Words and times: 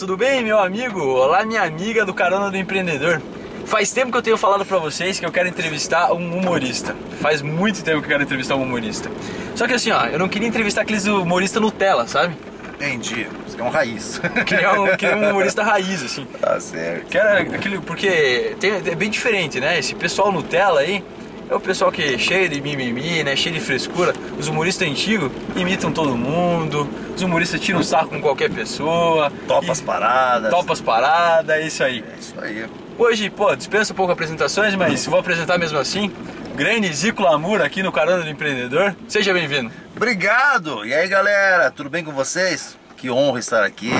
tudo 0.00 0.16
bem, 0.16 0.42
meu 0.42 0.58
amigo? 0.58 0.98
Olá, 0.98 1.44
minha 1.44 1.62
amiga 1.62 2.06
do 2.06 2.14
Carona 2.14 2.50
do 2.50 2.56
Empreendedor. 2.56 3.20
Faz 3.66 3.92
tempo 3.92 4.10
que 4.10 4.16
eu 4.16 4.22
tenho 4.22 4.38
falado 4.38 4.64
pra 4.64 4.78
vocês 4.78 5.20
que 5.20 5.26
eu 5.26 5.30
quero 5.30 5.46
entrevistar 5.46 6.10
um 6.14 6.38
humorista. 6.38 6.96
Faz 7.20 7.42
muito 7.42 7.84
tempo 7.84 7.98
que 7.98 8.06
eu 8.06 8.08
quero 8.08 8.22
entrevistar 8.22 8.56
um 8.56 8.62
humorista. 8.62 9.10
Só 9.54 9.66
que 9.66 9.74
assim, 9.74 9.90
ó, 9.90 10.06
eu 10.06 10.18
não 10.18 10.26
queria 10.26 10.48
entrevistar 10.48 10.80
aqueles 10.80 11.04
humoristas 11.04 11.60
Nutella, 11.60 12.08
sabe? 12.08 12.34
Entendi. 12.76 13.26
Você 13.46 13.60
é 13.60 13.62
um 13.62 13.68
raiz. 13.68 14.18
Queria 14.46 14.80
um, 14.80 14.96
queria 14.96 15.16
um 15.18 15.30
humorista 15.32 15.62
raiz, 15.62 16.02
assim. 16.02 16.24
tá 16.40 16.58
certo. 16.58 17.04
Que 17.04 17.18
era 17.18 17.40
aquele, 17.40 17.78
porque 17.80 18.56
tem, 18.58 18.70
é 18.70 18.94
bem 18.94 19.10
diferente, 19.10 19.60
né? 19.60 19.78
Esse 19.78 19.94
pessoal 19.94 20.32
Nutella 20.32 20.80
aí 20.80 21.04
é 21.50 21.54
o 21.54 21.60
pessoal 21.60 21.90
que 21.90 22.14
é 22.14 22.16
cheio 22.18 22.48
de 22.48 22.60
mimimi, 22.60 23.24
né? 23.24 23.34
Cheio 23.34 23.54
de 23.54 23.60
frescura. 23.60 24.14
Os 24.38 24.48
humoristas 24.48 24.88
antigos 24.88 25.30
imitam 25.56 25.92
todo 25.92 26.16
mundo. 26.16 26.88
Os 27.14 27.22
humoristas 27.22 27.60
tiram 27.60 27.80
o 27.80 27.84
saco 27.84 28.08
com 28.10 28.20
qualquer 28.20 28.50
pessoa. 28.50 29.30
Topa 29.48 29.66
e- 29.66 29.70
as 29.70 29.80
paradas. 29.80 30.50
Topa 30.50 30.72
as 30.72 30.80
paradas, 30.80 31.56
é 31.56 31.66
isso 31.66 31.82
aí. 31.82 32.04
É 32.08 32.18
isso 32.18 32.34
aí. 32.40 32.66
Hoje, 32.96 33.28
pô, 33.30 33.54
dispensa 33.56 33.92
um 33.92 33.96
pouco 33.96 34.12
apresentações, 34.12 34.74
mas 34.74 35.04
vou 35.06 35.18
apresentar 35.18 35.58
mesmo 35.58 35.78
assim. 35.78 36.12
Grande 36.54 36.92
Zico 36.92 37.22
Lamour 37.22 37.62
aqui 37.62 37.82
no 37.82 37.90
Carona 37.90 38.22
do 38.22 38.28
Empreendedor. 38.28 38.94
Seja 39.08 39.32
bem-vindo. 39.32 39.70
Obrigado! 39.96 40.84
E 40.84 40.92
aí, 40.94 41.08
galera? 41.08 41.70
Tudo 41.70 41.88
bem 41.90 42.04
com 42.04 42.12
vocês? 42.12 42.76
Que 42.96 43.10
honra 43.10 43.38
estar 43.38 43.64
aqui. 43.64 43.90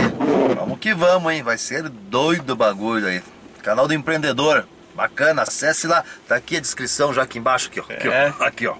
Vamos 0.56 0.78
que 0.78 0.92
vamos, 0.94 1.32
hein? 1.32 1.42
Vai 1.42 1.56
ser 1.56 1.88
doido 1.88 2.50
o 2.50 2.56
bagulho 2.56 3.06
aí. 3.06 3.22
Canal 3.62 3.88
do 3.88 3.94
Empreendedor. 3.94 4.66
Bacana, 4.94 5.42
acesse 5.42 5.86
lá. 5.86 6.04
Tá 6.28 6.36
aqui 6.36 6.56
a 6.56 6.60
descrição 6.60 7.12
já 7.14 7.22
aqui 7.22 7.38
embaixo. 7.38 7.68
Aqui, 7.68 7.80
ó. 7.80 7.84
Aqui, 7.92 8.08
É. 8.08 8.34
ó. 8.38 8.44
Aqui, 8.44 8.66
ó. 8.66 8.76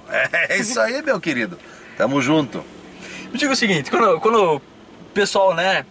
É 0.49 0.57
isso 0.59 0.79
aí, 0.81 1.01
meu 1.03 1.21
querido. 1.21 1.59
Tamo 1.97 2.21
junto. 2.21 2.65
Me 3.33 3.39
diga 3.39 3.53
o 3.53 3.57
seguinte, 3.57 3.91
quando, 3.91 4.19
quando 4.21 4.57
o 4.57 4.61
pessoal, 5.15 5.55
né, 5.55 5.87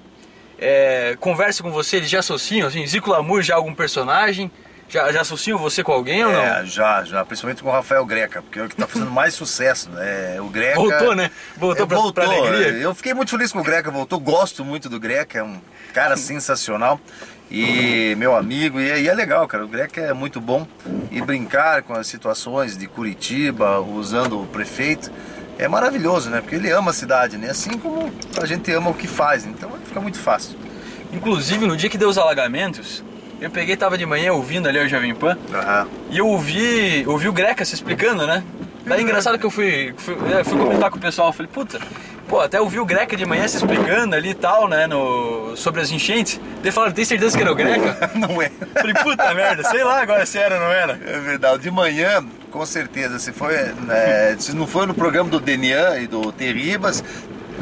é, 0.57 1.15
conversa 1.19 1.63
com 1.63 1.71
você, 1.71 1.97
eles 1.97 2.09
já 2.09 2.19
associam, 2.19 2.67
assim, 2.67 2.85
Zico 2.85 3.09
Lamour 3.11 3.41
já 3.41 3.53
é 3.53 3.57
algum 3.57 3.73
personagem? 3.73 4.51
Já, 4.89 5.11
já 5.11 5.21
associam 5.21 5.57
você 5.59 5.83
com 5.83 5.91
alguém 5.91 6.25
ou 6.25 6.31
não? 6.33 6.41
É, 6.41 6.65
já, 6.65 7.03
já. 7.03 7.23
Principalmente 7.23 7.61
com 7.61 7.69
o 7.69 7.71
Rafael 7.71 8.03
Greca, 8.07 8.41
porque 8.41 8.57
é 8.59 8.63
o 8.63 8.67
que 8.67 8.75
tá 8.75 8.87
fazendo 8.87 9.11
mais 9.11 9.33
sucesso. 9.35 9.87
né? 9.91 10.41
O 10.41 10.45
Greca. 10.49 10.75
Voltou, 10.75 11.15
né? 11.15 11.29
Voltou 11.55 11.85
É, 11.85 11.87
pra- 11.87 11.97
voltou. 11.97 12.13
pra 12.13 12.25
alegria. 12.25 12.69
Eu 12.81 12.95
fiquei 12.95 13.13
muito 13.13 13.29
feliz 13.29 13.51
com 13.51 13.59
o 13.59 13.63
Greca, 13.63 13.91
voltou. 13.91 14.19
Gosto 14.19 14.65
muito 14.65 14.89
do 14.89 14.99
Greca, 14.99 15.37
é 15.39 15.43
um 15.43 15.61
cara 15.93 16.17
sensacional. 16.17 16.99
E 17.51 18.13
meu 18.15 18.35
amigo, 18.35 18.79
e 18.79 18.89
é, 18.89 19.01
e 19.01 19.07
é 19.07 19.13
legal, 19.13 19.47
cara. 19.47 19.65
O 19.65 19.67
Greca 19.67 19.99
é 20.01 20.13
muito 20.13 20.39
bom. 20.39 20.67
E 21.11 21.21
brincar 21.21 21.81
com 21.81 21.93
as 21.93 22.07
situações 22.07 22.77
de 22.77 22.87
Curitiba, 22.87 23.79
usando 23.79 24.41
o 24.41 24.45
prefeito, 24.45 25.11
é 25.57 25.67
maravilhoso, 25.67 26.29
né? 26.29 26.41
Porque 26.41 26.55
ele 26.55 26.69
ama 26.69 26.91
a 26.91 26.93
cidade, 26.93 27.37
né? 27.37 27.49
Assim 27.49 27.71
como 27.71 28.11
a 28.39 28.45
gente 28.45 28.71
ama 28.71 28.91
o 28.91 28.93
que 28.93 29.07
faz. 29.07 29.45
Então 29.45 29.71
fica 29.85 29.99
muito 29.99 30.19
fácil. 30.19 30.57
Inclusive, 31.11 31.65
no 31.65 31.75
dia 31.75 31.89
que 31.89 31.97
deu 31.97 32.07
os 32.07 32.19
alagamentos, 32.19 33.03
eu 33.41 33.49
peguei, 33.49 33.75
tava 33.75 33.97
de 33.97 34.05
manhã 34.05 34.31
ouvindo 34.33 34.67
ali 34.67 34.77
o 34.77 34.87
Jovem 34.87 35.15
Pan, 35.15 35.37
Aham. 35.53 35.87
e 36.11 36.17
eu 36.17 36.27
ouvi, 36.27 37.03
ouvi 37.07 37.27
o 37.27 37.33
Greca 37.33 37.65
se 37.65 37.73
explicando, 37.73 38.27
né? 38.27 38.43
Daí 38.85 39.01
engraçado 39.01 39.37
que 39.39 39.45
eu 39.45 39.51
fui, 39.51 39.93
fui, 39.97 40.15
é, 40.33 40.43
fui 40.43 40.57
comentar 40.57 40.89
com 40.89 40.97
o 40.97 40.99
pessoal, 40.99 41.31
falei, 41.31 41.51
puta, 41.51 41.79
pô, 42.29 42.39
até 42.39 42.61
ouvi 42.61 42.79
o 42.79 42.85
Greca 42.85 43.17
de 43.17 43.25
manhã 43.25 43.47
se 43.47 43.57
explicando 43.57 44.15
ali 44.15 44.29
e 44.29 44.33
tal, 44.35 44.67
né, 44.69 44.85
no, 44.85 45.57
sobre 45.57 45.81
as 45.81 45.91
enchentes. 45.91 46.39
Daí 46.61 46.71
falaram, 46.71 46.93
tem 46.93 47.03
certeza 47.03 47.35
que 47.35 47.43
era 47.43 47.51
o 47.51 47.55
Greca? 47.55 48.11
Não 48.15 48.39
é. 48.41 48.51
Falei, 48.73 48.93
puta 48.93 49.33
merda, 49.33 49.63
sei 49.63 49.83
lá 49.83 50.01
agora 50.01 50.25
se 50.25 50.37
era 50.37 50.55
ou 50.55 50.61
não 50.61 50.71
era. 50.71 50.99
É 51.05 51.19
verdade. 51.19 51.63
De 51.63 51.71
manhã, 51.71 52.23
com 52.51 52.63
certeza, 52.65 53.17
se 53.17 53.31
foi, 53.31 53.55
né, 53.55 54.35
se 54.37 54.55
não 54.55 54.67
foi 54.67 54.85
no 54.85 54.93
programa 54.93 55.29
do 55.29 55.39
Denian 55.39 55.97
e 55.97 56.05
do 56.05 56.31
Terribas, 56.31 57.03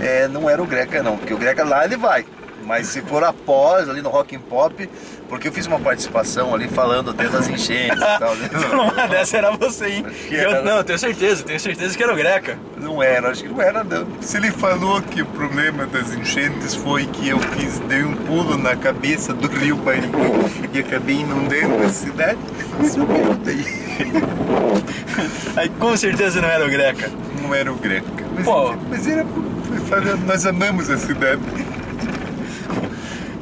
é, 0.01 0.27
não 0.27 0.49
era 0.49 0.61
o 0.61 0.65
Greca 0.65 1.01
não, 1.01 1.17
porque 1.17 1.33
o 1.33 1.37
Greca 1.37 1.63
lá 1.63 1.85
ele 1.85 1.95
vai. 1.95 2.25
Mas 2.67 2.87
se 2.87 3.01
for 3.01 3.23
após, 3.23 3.87
ali 3.87 4.01
no 4.01 4.09
Rock 4.09 4.35
and 4.35 4.41
Pop, 4.41 4.89
porque 5.29 5.47
eu 5.47 5.53
fiz 5.53 5.65
uma 5.67 5.79
participação 5.79 6.53
ali 6.53 6.67
falando 6.67 7.11
até 7.11 7.29
das 7.29 7.47
enchentes 7.47 7.97
e 7.97 8.19
tal. 8.19 8.35
né? 8.35 8.49
Uma 8.73 9.07
dessa 9.07 9.37
era 9.37 9.51
você, 9.55 9.87
hein? 9.87 10.05
Que 10.27 10.35
Eu, 10.35 10.49
era? 10.51 10.61
não, 10.61 10.77
eu 10.77 10.83
tenho 10.83 10.99
certeza, 10.99 11.43
tenho 11.43 11.59
certeza 11.59 11.95
que 11.97 12.03
era 12.03 12.13
o 12.13 12.15
Greca. 12.15 12.59
Não 12.77 13.01
era, 13.01 13.29
acho 13.29 13.43
que 13.43 13.49
não 13.49 13.61
era 13.61 13.83
não. 13.85 14.05
Se 14.21 14.35
ele 14.37 14.51
falou 14.51 15.01
que 15.01 15.21
o 15.21 15.25
problema 15.25 15.85
das 15.85 16.13
enchentes 16.13 16.75
foi 16.75 17.05
que 17.07 17.29
eu 17.29 17.39
fiz, 17.39 17.79
dei 17.79 18.03
um 18.03 18.13
pulo 18.15 18.57
na 18.57 18.75
cabeça 18.75 19.33
do 19.33 19.47
rio 19.47 19.77
Barigui 19.77 20.09
e 20.73 20.79
acabei 20.79 21.15
inundando 21.21 21.83
a 21.85 21.89
cidade, 21.89 22.37
isso 22.83 22.99
mesmo 22.99 23.33
daí. 23.45 23.65
Aí 25.55 25.69
com 25.69 25.95
certeza 25.97 26.41
não 26.41 26.49
era 26.49 26.65
o 26.65 26.69
Greca. 26.69 27.09
Não 27.41 27.55
era 27.55 27.71
o 27.71 27.75
Greca. 27.75 28.25
Mas, 28.35 28.45
Pô. 28.45 28.73
mas 28.89 29.07
era, 29.07 29.25
nós 30.25 30.45
amamos 30.45 30.89
a 30.89 30.97
cidade. 30.97 31.41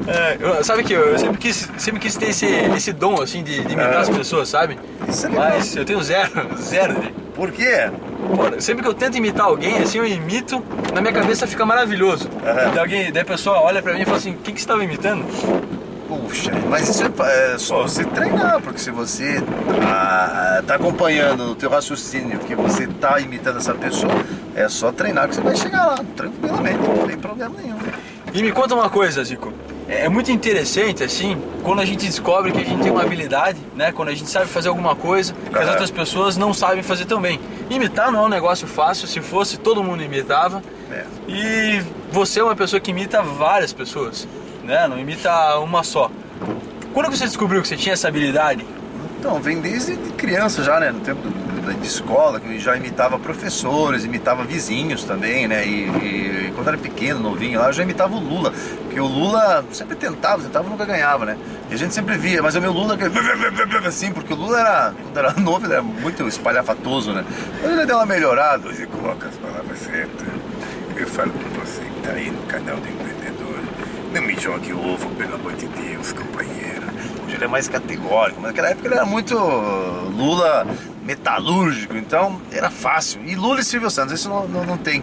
É, 0.06 0.36
eu- 0.40 0.62
sabe 0.64 0.84
que 0.84 0.92
eu, 0.92 1.00
eu 1.12 1.18
sempre, 1.18 1.38
quis, 1.38 1.68
sempre 1.78 2.00
quis 2.00 2.16
ter 2.16 2.30
esse, 2.30 2.46
esse 2.46 2.92
dom, 2.92 3.20
assim, 3.20 3.42
de, 3.42 3.60
de 3.64 3.72
imitar 3.72 3.96
Ah. 3.96 4.00
as 4.00 4.08
pessoas, 4.08 4.48
sabe? 4.48 4.78
Isso 5.08 5.26
é 5.26 5.28
legal. 5.28 5.44
Mas 5.50 5.74
eu 5.76 5.84
tenho 5.84 6.02
zero, 6.02 6.30
zero. 6.58 6.94
Por 7.34 7.50
quê? 7.50 7.90
Pô, 8.34 8.60
sempre 8.60 8.82
que 8.82 8.88
eu 8.88 8.94
tento 8.94 9.16
imitar 9.18 9.46
alguém, 9.46 9.78
assim, 9.78 9.98
eu 9.98 10.06
imito, 10.06 10.62
na 10.94 11.00
minha 11.00 11.12
cabeça 11.12 11.46
fica 11.46 11.66
maravilhoso. 11.66 12.28
Aham. 12.44 12.70
Daí, 12.70 12.78
alguém, 12.78 13.12
daí 13.12 13.22
a 13.22 13.26
pessoa 13.26 13.60
olha 13.60 13.82
pra 13.82 13.92
mim 13.94 14.00
e 14.02 14.04
fala 14.04 14.16
assim, 14.16 14.32
o 14.32 14.36
que, 14.38 14.52
que 14.52 14.58
você 14.60 14.64
estava 14.64 14.82
imitando? 14.84 15.24
Puxa, 16.08 16.52
mas 16.70 16.88
isso 16.88 17.02
é, 17.02 17.54
é 17.54 17.58
só 17.58 17.82
você 17.82 18.04
treinar, 18.04 18.60
porque 18.62 18.78
se 18.78 18.92
você 18.92 19.42
ah, 19.84 20.62
tá 20.66 20.76
acompanhando 20.76 21.50
o 21.50 21.54
teu 21.56 21.68
raciocínio, 21.68 22.38
que 22.38 22.54
você 22.54 22.86
tá 22.86 23.18
imitando 23.20 23.58
essa 23.58 23.74
pessoa, 23.74 24.12
é 24.54 24.68
só 24.68 24.92
treinar 24.92 25.28
que 25.28 25.34
você 25.34 25.40
vai 25.40 25.56
chegar 25.56 25.84
lá, 25.84 25.98
tranquilamente, 26.14 26.78
não 26.78 27.06
tem 27.08 27.18
problema 27.18 27.54
nenhum. 27.60 27.76
E 28.32 28.40
me 28.42 28.52
conta 28.52 28.74
uma 28.74 28.88
coisa, 28.88 29.22
Zico. 29.24 29.52
É 29.88 30.04
é 30.06 30.08
muito 30.08 30.30
interessante, 30.32 31.02
assim, 31.04 31.40
quando 31.62 31.80
a 31.80 31.84
gente 31.84 32.06
descobre 32.06 32.50
que 32.52 32.58
a 32.58 32.64
gente 32.64 32.82
tem 32.82 32.90
uma 32.90 33.02
habilidade, 33.02 33.58
né? 33.74 33.92
Quando 33.92 34.08
a 34.08 34.14
gente 34.14 34.28
sabe 34.30 34.46
fazer 34.46 34.68
alguma 34.68 34.94
coisa 34.96 35.32
que 35.32 35.58
as 35.58 35.68
outras 35.68 35.90
pessoas 35.90 36.36
não 36.36 36.52
sabem 36.52 36.82
fazer 36.82 37.04
também. 37.04 37.40
Imitar 37.70 38.10
não 38.10 38.22
é 38.22 38.26
um 38.26 38.28
negócio 38.28 38.66
fácil, 38.66 39.06
se 39.06 39.20
fosse 39.20 39.56
todo 39.58 39.82
mundo 39.82 40.02
imitava. 40.02 40.62
É. 40.90 41.04
E 41.28 41.82
você 42.10 42.40
é 42.40 42.44
uma 42.44 42.56
pessoa 42.56 42.80
que 42.80 42.90
imita 42.90 43.22
várias 43.22 43.72
pessoas, 43.72 44.26
né? 44.64 44.86
Não 44.88 44.98
imita 44.98 45.58
uma 45.58 45.82
só. 45.82 46.10
Quando 46.92 47.10
você 47.10 47.24
descobriu 47.24 47.62
que 47.62 47.68
você 47.68 47.76
tinha 47.76 47.92
essa 47.92 48.08
habilidade? 48.08 48.64
Então, 49.18 49.40
vem 49.40 49.60
desde 49.60 49.96
de 49.96 50.10
criança 50.12 50.62
já, 50.62 50.78
né? 50.80 50.90
No 50.90 51.00
tempo 51.00 51.20
do- 51.28 51.45
de 51.74 51.86
escola, 51.86 52.40
que 52.40 52.58
já 52.58 52.76
imitava 52.76 53.18
professores, 53.18 54.04
imitava 54.04 54.44
vizinhos 54.44 55.04
também, 55.04 55.46
né? 55.48 55.66
E, 55.66 55.88
e 55.88 56.52
quando 56.54 56.68
era 56.68 56.78
pequeno, 56.78 57.20
novinho 57.20 57.60
lá, 57.60 57.68
eu 57.68 57.72
já 57.72 57.82
imitava 57.82 58.14
o 58.14 58.20
Lula. 58.20 58.52
Porque 58.84 59.00
o 59.00 59.06
Lula 59.06 59.64
sempre 59.72 59.96
tentava, 59.96 60.42
tentava 60.42 60.68
nunca 60.68 60.84
ganhava, 60.84 61.24
né? 61.24 61.36
E 61.70 61.74
a 61.74 61.76
gente 61.76 61.94
sempre 61.94 62.16
via, 62.16 62.42
mas 62.42 62.54
o 62.54 62.60
meu 62.60 62.72
Lula, 62.72 62.96
assim, 63.86 64.12
porque 64.12 64.32
o 64.32 64.36
Lula 64.36 64.60
era, 64.60 64.94
quando 65.02 65.18
era 65.18 65.32
novo, 65.40 65.66
ele 65.66 65.74
era 65.74 65.82
muito 65.82 66.26
espalhafatoso, 66.26 67.12
né? 67.12 67.24
Mas 67.62 67.72
ele 67.72 67.86
deu 67.86 67.96
uma 67.96 68.06
melhorada. 68.06 68.72
Você 68.72 68.86
coloca 68.86 69.28
as 69.28 69.36
palavras 69.36 69.78
certas. 69.78 70.26
Eu 70.96 71.06
falo 71.06 71.30
com 71.30 71.60
você 71.60 71.82
que 71.82 72.00
tá 72.00 72.12
aí 72.12 72.30
no 72.30 72.42
canal 72.44 72.76
do 72.76 72.88
empreendedor. 72.88 73.60
Não 74.14 74.22
me 74.22 74.34
jogue 74.40 74.72
ovo, 74.72 75.10
pelo 75.10 75.34
amor 75.34 75.52
de 75.52 75.66
Deus, 75.66 76.12
companheiro. 76.12 76.86
Hoje 77.24 77.34
ele 77.34 77.44
é 77.44 77.48
mais 77.48 77.68
categórico, 77.68 78.40
mas 78.40 78.50
naquela 78.50 78.70
época 78.70 78.88
ele 78.88 78.94
era 78.94 79.04
muito 79.04 79.36
Lula 79.36 80.66
metalúrgico, 81.06 81.96
então 81.96 82.40
era 82.50 82.68
fácil. 82.68 83.24
E 83.24 83.34
Lula 83.34 83.60
e 83.60 83.64
Silvio 83.64 83.88
Santos, 83.88 84.18
isso 84.18 84.28
não, 84.28 84.46
não, 84.48 84.64
não 84.64 84.76
tem 84.76 85.02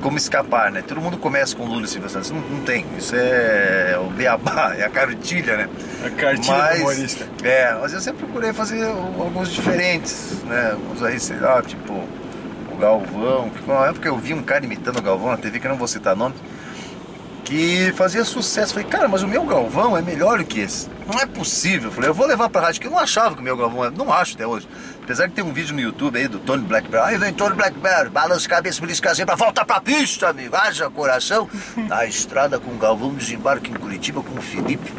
como 0.00 0.16
escapar, 0.16 0.70
né? 0.70 0.82
Todo 0.82 1.00
mundo 1.00 1.18
começa 1.18 1.54
com 1.56 1.64
Lula 1.64 1.84
e 1.84 1.88
Silvio 1.88 2.08
Santos, 2.08 2.30
não, 2.30 2.40
não 2.40 2.60
tem. 2.60 2.86
Isso 2.96 3.14
é 3.16 3.98
o 3.98 4.08
beabá, 4.10 4.74
é 4.78 4.84
a 4.84 4.88
cartilha, 4.88 5.56
né? 5.56 5.68
A 6.06 6.10
cartilha 6.10 6.74
do 6.74 6.80
humorista. 6.80 7.28
É, 7.42 7.76
mas 7.80 7.92
eu 7.92 8.00
sempre 8.00 8.24
procurei 8.24 8.52
fazer 8.52 8.84
alguns 8.84 9.50
diferentes, 9.50 10.42
né? 10.44 10.76
Uns 10.90 11.02
aí, 11.02 11.18
sei 11.18 11.38
lá, 11.38 11.60
tipo 11.60 11.92
o 11.92 12.76
Galvão, 12.78 13.50
na 13.66 13.86
época 13.86 14.08
eu 14.08 14.16
vi 14.16 14.32
um 14.32 14.42
cara 14.42 14.64
imitando 14.64 14.98
o 14.98 15.02
Galvão 15.02 15.30
na 15.30 15.36
TV, 15.36 15.60
que 15.60 15.66
eu 15.66 15.70
não 15.70 15.78
vou 15.78 15.88
citar 15.88 16.16
nome, 16.16 16.34
que 17.44 17.92
fazia 17.96 18.24
sucesso. 18.24 18.74
Falei, 18.74 18.88
cara, 18.88 19.08
mas 19.08 19.22
o 19.22 19.28
meu 19.28 19.44
Galvão 19.44 19.96
é 19.96 20.02
melhor 20.02 20.38
do 20.38 20.44
que 20.44 20.60
esse. 20.60 20.88
Não 21.12 21.20
é 21.20 21.26
possível. 21.26 21.92
Falei, 21.92 22.08
eu 22.08 22.14
vou 22.14 22.26
levar 22.26 22.48
pra 22.48 22.62
rádio, 22.62 22.80
que 22.80 22.86
eu 22.86 22.90
não 22.90 22.98
achava 22.98 23.34
que 23.34 23.42
o 23.42 23.44
meu 23.44 23.54
Galvão 23.54 23.84
é. 23.84 23.90
Não 23.90 24.10
acho 24.10 24.34
até 24.34 24.46
hoje. 24.46 24.66
Apesar 25.02 25.28
que 25.28 25.34
tem 25.34 25.44
um 25.44 25.52
vídeo 25.52 25.74
no 25.74 25.80
YouTube 25.80 26.18
aí 26.18 26.26
do 26.26 26.38
Tony 26.38 26.64
Blackberry. 26.64 27.12
Aí 27.12 27.18
vem 27.18 27.34
Tony 27.34 27.54
Blackberry, 27.54 28.08
balança 28.08 28.46
a 28.46 28.48
cabeça, 28.48 28.80
belisca 28.80 29.10
a 29.10 29.14
zebra, 29.14 29.36
volta 29.36 29.62
pra 29.62 29.78
pista, 29.78 30.30
amigo. 30.30 30.56
Haja 30.56 30.88
coração. 30.88 31.50
Na 31.76 32.06
estrada 32.06 32.58
com 32.58 32.70
o 32.70 32.78
Galvão, 32.78 33.12
desembarque 33.14 33.70
em 33.70 33.74
Curitiba 33.74 34.22
com 34.22 34.38
o 34.38 34.40
Felipe. 34.40 34.90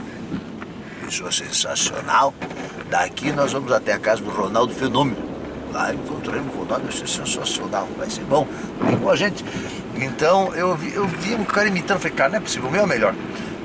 Pessoa 1.04 1.32
sensacional. 1.32 2.32
Daqui 2.92 3.32
nós 3.32 3.52
vamos 3.52 3.72
até 3.72 3.94
a 3.94 4.00
casa 4.00 4.22
do 4.22 4.30
Ronaldo 4.30 4.72
Fenômeno. 4.72 5.18
Lá 5.72 5.92
encontramos 5.92 6.54
o 6.54 6.60
Ronaldo, 6.60 6.86
vai 6.86 6.96
ser 6.96 7.08
sensacional, 7.08 7.88
vai 7.98 8.08
ser 8.08 8.24
bom. 8.26 8.48
Vem 8.82 8.98
com 9.00 9.10
a 9.10 9.16
gente. 9.16 9.44
Então 9.96 10.54
eu 10.54 10.76
vi, 10.76 10.94
eu 10.94 11.08
vi 11.08 11.34
um 11.34 11.44
cara 11.44 11.68
imitando, 11.68 11.98
falei, 11.98 12.16
cara, 12.16 12.30
não 12.30 12.38
é 12.38 12.42
possível, 12.42 12.70
o 12.70 12.72
meu 12.72 12.84
é 12.84 12.86
melhor. 12.86 13.16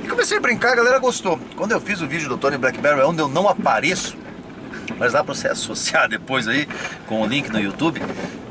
E 0.08 0.10
comecei 0.10 0.38
a 0.38 0.40
brincar, 0.40 0.72
a 0.72 0.76
galera 0.76 0.98
gostou. 0.98 1.38
Quando 1.54 1.72
eu 1.72 1.80
fiz 1.82 2.00
o 2.00 2.08
vídeo 2.08 2.30
do 2.30 2.38
Tony 2.38 2.56
Blackberry, 2.56 3.02
onde 3.02 3.20
eu 3.20 3.28
não 3.28 3.46
apareço, 3.46 4.16
mas 4.98 5.12
dá 5.12 5.22
pra 5.22 5.34
você 5.34 5.48
associar 5.48 6.08
depois 6.08 6.48
aí 6.48 6.66
com 7.06 7.20
o 7.20 7.26
link 7.26 7.50
no 7.50 7.60
YouTube. 7.60 8.00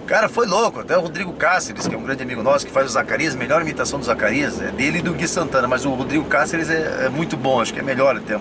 Cara, 0.06 0.30
foi 0.30 0.46
louco. 0.46 0.82
Até 0.82 0.96
o 0.96 1.02
Rodrigo 1.02 1.34
Cáceres, 1.34 1.88
que 1.88 1.96
é 1.96 1.98
um 1.98 2.04
grande 2.04 2.22
amigo 2.22 2.44
nosso, 2.44 2.64
que 2.64 2.72
faz 2.72 2.86
o 2.86 2.90
Zacarias, 2.90 3.36
melhor 3.36 3.60
imitação 3.64 3.98
do 3.98 4.06
Zacarias, 4.06 4.62
é 4.62 4.70
dele 4.70 5.00
e 5.00 5.02
do 5.02 5.16
Gui 5.16 5.28
Santana, 5.28 5.68
mas 5.68 5.84
o 5.84 5.90
Rodrigo 5.96 6.26
Cáceres 6.26 6.70
é, 6.70 7.06
é 7.06 7.10
muito 7.10 7.36
bom, 7.36 7.60
acho 7.60 7.74
que 7.74 7.80
é 7.80 7.84
melhor 7.84 8.16
até. 8.16 8.40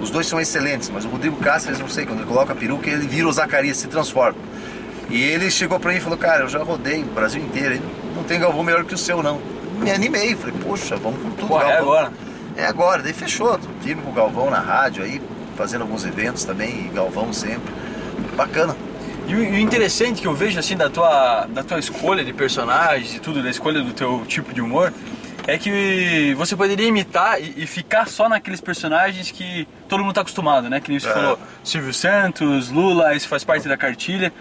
Os 0.00 0.08
dois 0.10 0.28
são 0.28 0.40
excelentes, 0.40 0.88
mas 0.88 1.04
o 1.04 1.08
Rodrigo 1.08 1.36
Cáceres, 1.38 1.80
não 1.80 1.88
sei, 1.88 2.06
quando 2.06 2.20
ele 2.20 2.28
coloca 2.28 2.52
a 2.52 2.56
peruca, 2.56 2.88
ele 2.88 3.08
vira 3.08 3.26
o 3.26 3.32
Zacarias, 3.32 3.76
se 3.78 3.88
transforma. 3.88 4.38
E 5.10 5.20
ele 5.20 5.50
chegou 5.50 5.80
pra 5.80 5.90
mim 5.90 5.98
e 5.98 6.00
falou, 6.00 6.16
cara, 6.16 6.44
eu 6.44 6.48
já 6.48 6.62
rodei 6.62 7.02
o 7.02 7.06
Brasil 7.06 7.42
inteiro, 7.42 7.82
não 8.14 8.22
tem 8.22 8.38
Galvão 8.38 8.62
melhor 8.62 8.84
que 8.84 8.94
o 8.94 8.98
seu, 8.98 9.20
não. 9.20 9.40
Me 9.80 9.90
animei, 9.90 10.36
falei, 10.36 10.54
poxa, 10.62 10.94
vamos 10.94 11.20
com 11.20 11.30
tudo, 11.32 11.58
é 11.58 11.76
agora. 11.76 12.12
É 12.56 12.66
agora, 12.66 13.02
daí 13.02 13.12
fechou. 13.12 13.58
Tive 13.82 14.00
com 14.02 14.10
o 14.10 14.12
Galvão 14.12 14.50
na 14.50 14.60
rádio 14.60 15.04
aí, 15.04 15.20
fazendo 15.56 15.82
alguns 15.82 16.04
eventos 16.04 16.44
também, 16.44 16.86
e 16.86 16.94
Galvão 16.94 17.32
sempre. 17.32 17.72
Bacana. 18.36 18.74
E 19.28 19.34
o, 19.34 19.58
interessante 19.58 20.20
que 20.22 20.28
eu 20.28 20.34
vejo 20.34 20.58
assim 20.58 20.76
da 20.76 20.88
tua, 20.88 21.46
da 21.46 21.62
tua 21.64 21.78
escolha 21.78 22.24
de 22.24 22.32
personagens 22.32 23.14
e 23.14 23.18
tudo, 23.20 23.42
da 23.42 23.50
escolha 23.50 23.82
do 23.82 23.92
teu 23.92 24.24
tipo 24.26 24.54
de 24.54 24.60
humor, 24.60 24.92
é 25.48 25.58
que 25.58 26.32
você 26.36 26.54
poderia 26.56 26.86
imitar 26.86 27.40
e, 27.40 27.54
e 27.56 27.66
ficar 27.66 28.06
só 28.08 28.28
naqueles 28.28 28.60
personagens 28.60 29.30
que 29.32 29.66
todo 29.88 30.02
mundo 30.02 30.14
tá 30.14 30.20
acostumado, 30.20 30.68
né? 30.70 30.80
Que 30.80 30.90
nem 30.90 31.00
você 31.00 31.08
É. 31.08 31.12
falou, 31.12 31.38
Silvio 31.64 31.92
Santos, 31.92 32.70
Lula, 32.70 33.14
isso 33.14 33.28
faz 33.28 33.42
parte 33.44 33.66
da 33.68 33.76
cartilha. 33.76 34.32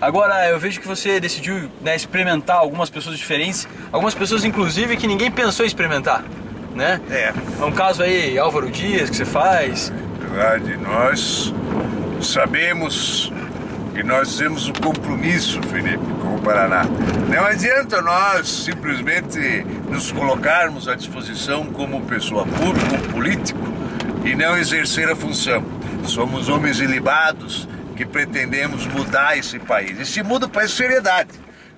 Agora, 0.00 0.48
eu 0.48 0.58
vejo 0.58 0.80
que 0.80 0.88
você 0.88 1.20
decidiu 1.20 1.70
né, 1.82 1.94
experimentar 1.94 2.56
algumas 2.56 2.88
pessoas 2.88 3.18
diferentes, 3.18 3.68
algumas 3.92 4.14
pessoas 4.14 4.44
inclusive 4.44 4.96
que 4.96 5.06
ninguém 5.06 5.30
pensou 5.30 5.64
em 5.64 5.68
experimentar, 5.68 6.24
né? 6.74 7.00
É. 7.10 7.32
É 7.60 7.64
um 7.64 7.72
caso 7.72 8.02
aí, 8.02 8.38
Álvaro 8.38 8.70
Dias, 8.70 9.10
que 9.10 9.16
você 9.16 9.24
faz. 9.24 9.92
verdade, 10.18 10.76
nós 10.76 11.52
sabemos 12.22 13.32
que 13.94 14.02
nós 14.02 14.36
temos 14.36 14.68
um 14.68 14.72
compromisso, 14.72 15.60
Felipe, 15.64 16.04
com 16.22 16.36
o 16.36 16.40
Paraná. 16.40 16.84
Não 17.28 17.44
adianta 17.44 18.00
nós 18.00 18.48
simplesmente 18.48 19.38
nos 19.88 20.12
colocarmos 20.12 20.88
à 20.88 20.94
disposição 20.94 21.66
como 21.66 22.00
pessoa 22.02 22.46
pública, 22.46 22.88
como 22.88 23.08
político, 23.12 23.60
e 24.24 24.34
não 24.34 24.56
exercer 24.56 25.10
a 25.10 25.16
função. 25.16 25.64
Somos 26.04 26.48
homens 26.48 26.80
ilibados 26.80 27.68
que 27.96 28.06
pretendemos 28.06 28.86
mudar 28.86 29.36
esse 29.36 29.58
país. 29.58 29.98
E 29.98 30.06
se 30.06 30.22
muda 30.22 30.46
o 30.46 30.48
país, 30.48 30.70
seriedade. 30.70 31.30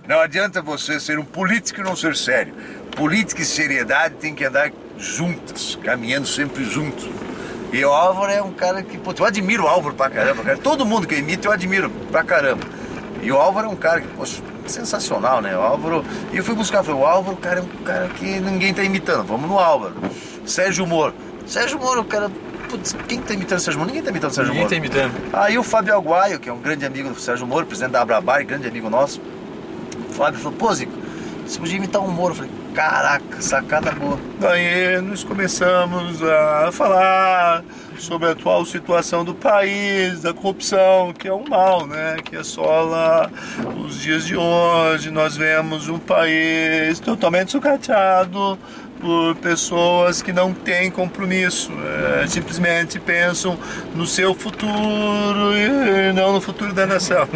Não 0.07 0.21
adianta 0.21 0.61
você 0.61 1.01
ser 1.01 1.19
um 1.19 1.25
político 1.25 1.81
e 1.81 1.85
não 1.85 1.97
ser 1.97 2.17
sério. 2.17 2.55
Política 2.97 3.43
e 3.43 3.45
seriedade 3.45 4.17
tem 4.17 4.35
que 4.35 4.45
andar 4.45 4.71
juntas, 5.03 5.77
caminhando 5.83 6.27
sempre 6.27 6.65
juntos. 6.65 7.09
E 7.73 7.85
o 7.85 7.91
Álvaro 7.91 8.31
é 8.31 8.41
um 8.43 8.53
cara 8.53 8.83
que, 8.83 8.97
putz, 8.99 9.19
eu 9.19 9.27
admiro 9.27 9.65
o 9.65 9.67
Álvaro 9.67 9.95
pra 9.95 10.09
caramba, 10.09 10.43
cara. 10.43 10.59
Todo 10.59 10.87
mundo 10.87 11.07
que 11.07 11.15
eu 11.15 11.19
imito 11.19 11.49
eu 11.49 11.53
admiro 11.53 11.91
pra 12.11 12.23
caramba. 12.23 12.63
E 13.23 13.33
o 13.33 13.37
Álvaro 13.37 13.67
é 13.67 13.71
um 13.71 13.77
cara 13.77 14.01
que, 14.01 14.09
poxa, 14.09 14.43
sensacional, 14.67 15.41
né? 15.41 15.57
O 15.57 15.61
Álvaro. 15.61 16.05
E 16.33 16.37
eu 16.37 16.45
fui 16.45 16.55
buscar, 16.55 16.83
falei, 16.83 17.01
o 17.01 17.07
Álvaro, 17.07 17.37
cara, 17.37 17.61
é 17.61 17.63
um 17.63 17.85
cara 17.85 18.09
que 18.09 18.41
ninguém 18.41 18.73
tá 18.75 18.85
imitando. 18.85 19.25
Vamos 19.25 19.49
no 19.49 19.59
Álvaro. 19.59 19.95
Sérgio 20.45 20.87
Moro. 20.87 21.15
Sérgio 21.47 21.79
Moro, 21.79 22.03
o 22.03 22.05
cara. 22.05 22.31
Putz, 22.69 22.95
quem 23.09 23.21
tá 23.21 23.35
imitando 23.35 23.59
o 23.59 23.63
Sérgio 23.63 23.79
Moro? 23.81 23.89
Ninguém 23.91 24.03
tá 24.05 24.11
imitando 24.11 24.31
o 24.31 24.35
Sérgio 24.35 24.53
Ninguém 24.53 24.79
Moro. 24.81 24.93
tá 24.93 25.01
imitando. 25.07 25.13
Aí 25.33 25.59
o 25.59 25.63
Fábio 25.63 25.95
Aguaio, 25.95 26.39
que 26.39 26.49
é 26.49 26.53
um 26.53 26.59
grande 26.59 26.85
amigo 26.85 27.09
do 27.11 27.21
Sérgio 27.21 27.47
Moro, 27.47 27.65
presidente 27.67 27.93
da 27.93 28.03
Abrabar, 28.03 28.45
grande 28.45 28.69
amigo 28.69 28.89
nosso. 28.91 29.21
O 30.11 30.13
Fábio 30.13 30.39
falou, 30.41 30.59
pô, 30.59 30.73
Zico, 30.75 30.93
você 31.47 31.59
podia 31.59 31.77
imitar 31.77 32.03
um 32.03 32.09
Moro. 32.09 32.33
Eu 32.33 32.37
falei, 32.37 32.51
caraca, 32.75 33.41
sacada 33.41 33.93
boa. 33.93 34.19
Daí 34.41 35.01
nós 35.01 35.23
começamos 35.23 36.23
a 36.23 36.71
falar 36.73 37.63
sobre 37.99 38.29
a 38.29 38.33
atual 38.33 38.65
situação 38.65 39.25
do 39.25 39.35
país, 39.35 40.23
da 40.23 40.33
corrupção, 40.33 41.13
que 41.13 41.29
é 41.29 41.35
um 41.35 41.47
mal, 41.49 41.87
né? 41.87 42.17
Que 42.25 42.37
assola 42.37 43.31
os 43.79 44.01
dias 44.01 44.27
de 44.27 44.37
hoje. 44.37 45.11
Nós 45.11 45.37
vemos 45.37 45.89
um 45.89 45.99
país 45.99 46.99
totalmente 46.99 47.53
sucateado 47.53 48.59
por 49.03 49.35
pessoas 49.37 50.23
que 50.23 50.33
não 50.33 50.55
têm 50.55 50.91
compromisso, 50.91 51.73
é, 52.23 52.27
simplesmente 52.29 53.01
pensam 53.01 53.59
no 53.97 54.07
seu 54.07 54.33
futuro 54.33 55.53
e 55.55 56.13
não 56.13 56.33
no 56.33 56.41
futuro 56.41 56.73
da 56.73 56.87
nação. 56.87 57.29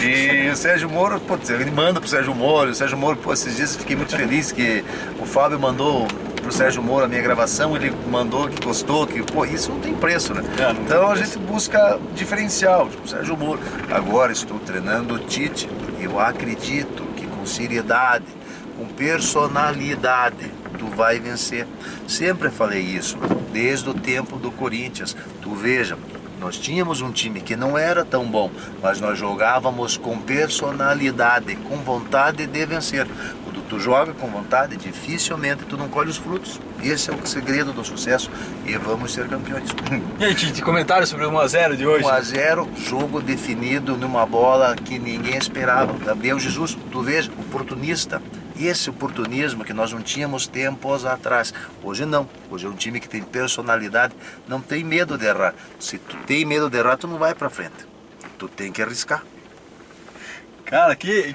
E 0.00 0.48
o 0.48 0.56
Sérgio 0.56 0.88
Moro, 0.88 1.20
putz, 1.20 1.50
ele 1.50 1.70
manda 1.70 2.00
pro 2.00 2.08
Sérgio 2.08 2.34
Moro. 2.34 2.70
O 2.70 2.74
Sérgio 2.74 2.96
Moro, 2.96 3.16
pô, 3.16 3.32
esses 3.32 3.56
dias 3.56 3.74
eu 3.74 3.80
fiquei 3.80 3.96
muito 3.96 4.16
feliz 4.16 4.52
que 4.52 4.84
o 5.20 5.26
Fábio 5.26 5.58
mandou 5.58 6.06
pro 6.40 6.52
Sérgio 6.52 6.82
Moro 6.82 7.04
a 7.04 7.08
minha 7.08 7.22
gravação, 7.22 7.76
ele 7.76 7.92
mandou 8.10 8.48
que 8.48 8.64
gostou, 8.64 9.06
que, 9.06 9.22
pô, 9.22 9.44
isso 9.44 9.70
não 9.70 9.80
tem 9.80 9.94
preço, 9.94 10.34
né? 10.34 10.42
É, 10.58 10.72
não 10.72 10.82
então 10.82 11.02
a 11.10 11.14
preço. 11.14 11.24
gente 11.24 11.38
busca 11.38 11.98
diferencial, 12.14 12.88
tipo, 12.88 13.08
Sérgio 13.08 13.36
Moro. 13.36 13.60
Agora 13.90 14.32
estou 14.32 14.58
treinando 14.60 15.14
o 15.14 15.18
Tite. 15.18 15.68
Eu 16.00 16.18
acredito 16.18 17.04
que 17.16 17.26
com 17.26 17.44
seriedade, 17.44 18.24
com 18.76 18.86
personalidade, 18.86 20.50
tu 20.78 20.86
vai 20.86 21.18
vencer. 21.18 21.66
Sempre 22.06 22.50
falei 22.50 22.80
isso, 22.80 23.16
desde 23.52 23.88
o 23.88 23.94
tempo 23.94 24.36
do 24.36 24.50
Corinthians. 24.50 25.16
Tu 25.40 25.54
veja, 25.54 25.96
nós 26.42 26.58
tínhamos 26.58 27.00
um 27.00 27.12
time 27.12 27.40
que 27.40 27.54
não 27.54 27.78
era 27.78 28.04
tão 28.04 28.26
bom, 28.26 28.50
mas 28.82 29.00
nós 29.00 29.16
jogávamos 29.16 29.96
com 29.96 30.18
personalidade, 30.18 31.54
com 31.54 31.76
vontade 31.76 32.48
de 32.48 32.66
vencer. 32.66 33.06
Quando 33.44 33.62
tu 33.68 33.78
joga 33.78 34.12
com 34.12 34.26
vontade, 34.26 34.76
dificilmente 34.76 35.64
tu 35.64 35.76
não 35.76 35.88
colhe 35.88 36.10
os 36.10 36.16
frutos. 36.16 36.60
Esse 36.82 37.10
é 37.10 37.14
o 37.14 37.24
segredo 37.24 37.72
do 37.72 37.84
sucesso 37.84 38.28
e 38.66 38.76
vamos 38.76 39.12
ser 39.12 39.28
campeões. 39.28 39.70
E 40.18 40.24
aí, 40.24 40.34
Tite, 40.34 40.62
comentário 40.62 41.06
sobre 41.06 41.26
o 41.26 41.30
1x0 41.30 41.76
de 41.76 41.86
hoje? 41.86 42.04
1 42.04 42.08
a 42.08 42.20
0, 42.20 42.68
jogo 42.76 43.20
definido 43.20 43.96
numa 43.96 44.26
bola 44.26 44.74
que 44.74 44.98
ninguém 44.98 45.36
esperava. 45.36 45.92
Gabriel 46.04 46.40
Jesus, 46.40 46.76
tu 46.90 47.02
veja, 47.02 47.30
oportunista. 47.38 48.20
Esse 48.64 48.90
oportunismo 48.90 49.64
que 49.64 49.72
nós 49.72 49.92
não 49.92 50.00
tínhamos 50.00 50.46
tempos 50.46 51.04
atrás. 51.04 51.52
Hoje 51.82 52.06
não. 52.06 52.28
Hoje 52.48 52.64
é 52.64 52.68
um 52.68 52.76
time 52.76 53.00
que 53.00 53.08
tem 53.08 53.20
personalidade, 53.20 54.14
não 54.46 54.60
tem 54.60 54.84
medo 54.84 55.18
de 55.18 55.26
errar. 55.26 55.52
Se 55.80 55.98
tu 55.98 56.16
tem 56.18 56.44
medo 56.44 56.70
de 56.70 56.78
errar, 56.78 56.96
tu 56.96 57.08
não 57.08 57.18
vai 57.18 57.34
pra 57.34 57.50
frente. 57.50 57.84
Tu 58.38 58.46
tem 58.46 58.70
que 58.70 58.80
arriscar. 58.80 59.24
Cara, 60.64 60.94
que, 60.94 61.34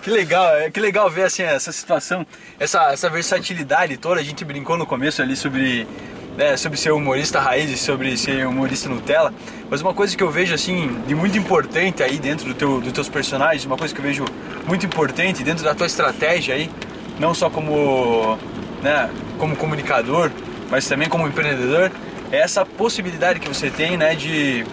que 0.00 0.10
legal, 0.10 0.56
é, 0.56 0.70
que 0.70 0.78
legal 0.78 1.10
ver 1.10 1.24
assim, 1.24 1.42
essa 1.42 1.72
situação, 1.72 2.24
essa, 2.56 2.92
essa 2.92 3.10
versatilidade 3.10 3.96
toda. 3.96 4.20
A 4.20 4.24
gente 4.24 4.44
brincou 4.44 4.78
no 4.78 4.86
começo 4.86 5.20
ali 5.20 5.34
sobre, 5.34 5.88
né, 6.36 6.56
sobre 6.56 6.78
ser 6.78 6.92
humorista 6.92 7.40
raiz 7.40 7.70
e 7.70 7.76
sobre 7.76 8.16
ser 8.16 8.46
humorista 8.46 8.88
Nutella. 8.88 9.32
Mas 9.70 9.80
uma 9.80 9.94
coisa 9.94 10.16
que 10.16 10.22
eu 10.22 10.30
vejo 10.30 10.54
assim, 10.54 10.98
de 11.06 11.14
muito 11.14 11.38
importante 11.38 12.02
aí 12.02 12.18
dentro 12.18 12.46
do 12.46 12.54
teu, 12.54 12.80
dos 12.80 12.92
teus 12.92 13.08
personagens, 13.08 13.64
uma 13.64 13.76
coisa 13.76 13.94
que 13.94 14.00
eu 14.00 14.04
vejo 14.04 14.24
muito 14.66 14.84
importante 14.84 15.42
dentro 15.42 15.64
da 15.64 15.74
tua 15.74 15.86
estratégia 15.86 16.54
aí, 16.54 16.70
não 17.18 17.34
só 17.34 17.48
como, 17.48 18.38
né, 18.82 19.10
como 19.38 19.54
comunicador, 19.56 20.30
mas 20.70 20.86
também 20.86 21.08
como 21.08 21.26
empreendedor, 21.26 21.90
é 22.32 22.38
essa 22.38 22.64
possibilidade 22.64 23.38
que 23.38 23.48
você 23.48 23.70
tem, 23.70 23.96
né, 23.96 24.14
de 24.14 24.64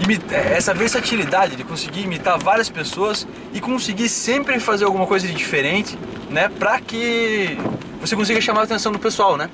imita- 0.00 0.34
essa 0.34 0.74
versatilidade 0.74 1.54
de 1.56 1.62
conseguir 1.62 2.02
imitar 2.02 2.38
várias 2.38 2.68
pessoas 2.68 3.26
e 3.52 3.60
conseguir 3.60 4.08
sempre 4.08 4.58
fazer 4.58 4.84
alguma 4.86 5.06
coisa 5.06 5.26
de 5.26 5.34
diferente, 5.34 5.96
né, 6.30 6.48
pra 6.48 6.80
que 6.80 7.56
você 8.00 8.16
consiga 8.16 8.40
chamar 8.40 8.62
a 8.62 8.64
atenção 8.64 8.90
do 8.90 8.98
pessoal, 8.98 9.36
né? 9.36 9.50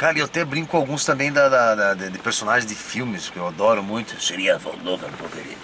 Cara, 0.00 0.18
eu 0.18 0.24
até 0.24 0.42
brinco 0.46 0.68
com 0.70 0.78
alguns 0.78 1.04
também 1.04 1.30
da, 1.30 1.46
da- 1.50 1.74
da- 1.74 1.92
de, 1.92 2.08
de 2.08 2.18
personagens 2.18 2.64
de 2.64 2.74
filmes 2.74 3.28
que 3.28 3.36
eu 3.36 3.46
adoro 3.46 3.82
muito. 3.82 4.18
Seria 4.18 4.58
Logan 4.82 5.10
Wolverine. 5.18 5.58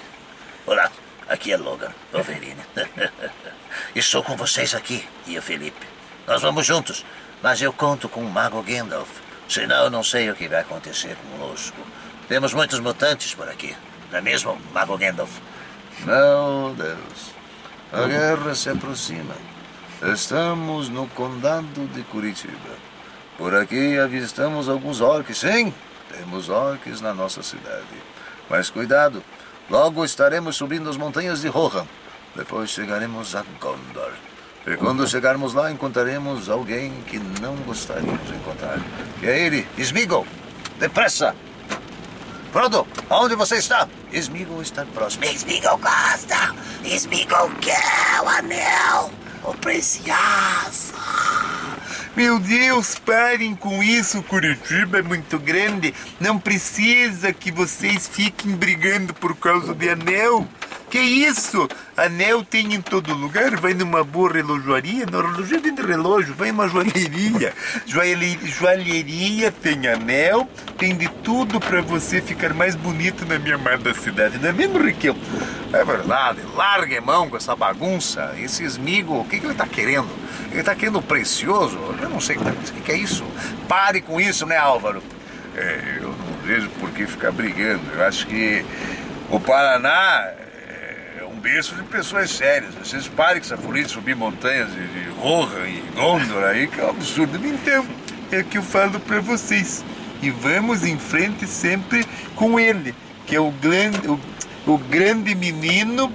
Olá, 0.67 0.93
aqui 1.27 1.53
é 1.53 1.57
Logan 1.57 1.91
Wolverine. 2.13 2.61
Estou 3.97 4.23
com 4.23 4.37
vocês 4.37 4.75
aqui, 4.75 5.03
e 5.27 5.39
o 5.39 5.43
Felipe. 5.43 5.87
Nós 6.27 6.43
vamos 6.43 6.67
juntos, 6.67 7.03
mas 7.43 7.63
eu 7.63 7.73
conto 7.73 8.11
com 8.11 8.21
o 8.21 8.31
Mago 8.31 8.63
Gandalf. 8.63 9.09
Senão 9.49 9.85
eu 9.85 9.91
não 9.91 10.05
sei 10.05 10.29
o 10.29 10.35
que 10.35 10.49
vai 10.49 10.61
acontecer 10.61 11.17
conosco. 11.31 11.79
Temos 12.29 12.53
muitos 12.53 12.79
mutantes 12.79 13.35
por 13.35 13.49
aqui. 13.49 13.75
Não 14.13 14.19
é 14.19 14.21
mesmo, 14.21 14.61
Mago 14.71 14.99
Gandalf? 14.99 15.31
Meu 16.01 16.75
Deus. 16.77 17.31
A 17.91 18.07
guerra 18.07 18.55
se 18.55 18.69
aproxima. 18.69 19.35
Estamos 20.13 20.91
no 20.91 21.07
condado 21.09 21.87
de 21.95 22.03
Curitiba. 22.03 22.85
Por 23.37 23.55
aqui 23.55 23.99
avistamos 23.99 24.69
alguns 24.69 25.01
orques. 25.01 25.39
Sim, 25.39 25.73
temos 26.11 26.49
orques 26.49 27.01
na 27.01 27.13
nossa 27.13 27.43
cidade. 27.43 27.85
Mas 28.49 28.71
cuidado, 28.71 29.23
logo 29.69 30.05
estaremos 30.05 30.57
subindo 30.57 30.89
as 30.89 30.97
montanhas 30.97 31.41
de 31.41 31.49
Rohan. 31.49 31.87
Depois 32.35 32.71
chegaremos 32.71 33.35
a 33.35 33.45
Gondor. 33.61 34.13
E 34.67 34.77
quando 34.77 35.07
chegarmos 35.07 35.55
lá, 35.55 35.71
encontraremos 35.71 36.49
alguém 36.49 36.93
que 37.07 37.19
não 37.41 37.55
gostaríamos 37.57 38.27
de 38.27 38.35
encontrar. 38.35 38.81
E 39.23 39.27
é 39.27 39.47
ele, 39.47 39.67
Smeagol. 39.79 40.27
Depressa! 40.79 41.35
Frodo, 42.53 42.87
aonde 43.09 43.35
você 43.35 43.57
está? 43.57 43.89
Smeagol 44.13 44.63
está 44.63 44.85
próximo. 44.87 45.25
Smeagol 45.25 45.79
gosta! 45.79 46.55
Smeagol 46.85 47.51
quer 47.61 48.23
o 48.23 48.29
anel! 48.29 49.11
O 49.45 49.55
precioso! 49.55 50.95
Meu 52.17 52.39
Deus, 52.39 52.99
parem 52.99 53.55
com 53.55 53.83
isso. 53.83 54.23
Curitiba 54.23 55.01
é 55.01 55.03
muito 55.03 55.39
grande. 55.39 55.93
Não 56.19 56.39
precisa 56.39 57.31
que 57.31 57.53
vocês 57.53 58.09
fiquem 58.09 58.53
brigando 58.53 59.13
por 59.13 59.37
causa 59.37 59.75
de 59.75 59.91
anel. 59.91 60.49
Que 60.91 61.01
isso? 61.01 61.69
Anel 61.97 62.45
tem 62.45 62.75
em 62.75 62.81
todo 62.81 63.13
lugar. 63.13 63.57
Vai 63.57 63.75
numa 63.75 64.05
boa 64.05 64.33
relojoaria, 64.33 65.05
na 65.07 65.21
relojoaria 65.21 65.61
vende 65.61 65.83
relógio, 65.83 66.35
vai 66.35 66.53
numa 66.53 66.69
joalheria. 66.69 67.53
Joalheria, 67.85 68.39
joalheria 68.47 69.51
tem 69.51 69.87
anel, 69.89 70.49
tem 70.79 70.97
de 70.97 71.09
tudo 71.25 71.59
para 71.59 71.83
você 71.83 72.21
ficar 72.21 72.55
mais 72.55 72.77
bonito 72.77 73.27
na 73.27 73.39
minha 73.39 73.57
amada 73.57 73.93
cidade. 73.95 74.39
Não 74.39 74.49
é 74.49 74.53
mesmo, 74.53 74.79
Riquel? 74.79 75.17
É 75.73 75.85
verdade. 75.85 76.41
Largue 76.55 77.01
mão 77.01 77.29
com 77.29 77.37
essa 77.37 77.57
bagunça. 77.57 78.35
Esse 78.39 78.63
esmigo, 78.63 79.21
o 79.21 79.25
que, 79.25 79.41
que 79.41 79.47
ele 79.47 79.55
tá 79.55 79.67
querendo? 79.67 80.09
Ele 80.53 80.63
tá 80.63 80.75
querendo 80.75 81.03
precioso? 81.03 81.77
Eu 82.01 82.09
não 82.09 82.21
sei 82.21 82.37
o 82.37 82.41
que, 82.41 82.81
que 82.81 82.93
é 82.93 82.97
isso. 82.97 83.25
Pare 83.69 84.01
com 84.01 84.21
isso, 84.21 84.47
né, 84.47 84.57
Álvaro? 84.57 85.03
É, 85.57 85.99
eu 86.01 86.11
não 86.11 86.39
vejo 86.45 86.69
por 86.81 86.91
que 86.91 87.07
ficar 87.07 87.33
brigando. 87.33 87.83
Eu 87.93 88.05
acho 88.05 88.27
que 88.27 88.65
o 89.29 89.41
Paraná 89.41 90.31
berço 91.47 91.77
de 91.77 91.85
pessoas 91.85 92.31
sérias. 92.33 92.75
Vocês 92.75 93.07
parem 93.07 93.41
com 93.41 93.47
essa 93.47 93.57
folia 93.57 93.85
de 93.85 93.91
subir 93.93 94.17
montanhas 94.17 94.69
de, 94.73 94.89
de 94.89 95.09
Rohan 95.11 95.69
e 95.69 95.81
Gondor 95.95 96.43
aí, 96.43 96.67
que 96.67 96.81
é 96.81 96.85
um 96.85 96.91
absurdo. 96.91 97.39
Então, 97.47 97.87
é 98.33 98.41
o 98.41 98.45
que 98.45 98.59
eu 98.59 98.63
falo 98.65 98.99
pra 98.99 99.21
vocês. 99.21 99.85
E 100.21 100.29
vamos 100.29 100.85
em 100.85 100.99
frente 100.99 101.47
sempre 101.47 102.05
com 102.35 102.59
ele, 102.59 102.93
que 103.27 103.37
é 103.37 103.41
o 103.41 103.53
grande, 103.53 104.09
o, 104.09 104.19
o 104.67 104.77
grande 104.77 105.37
menino 105.37 106.13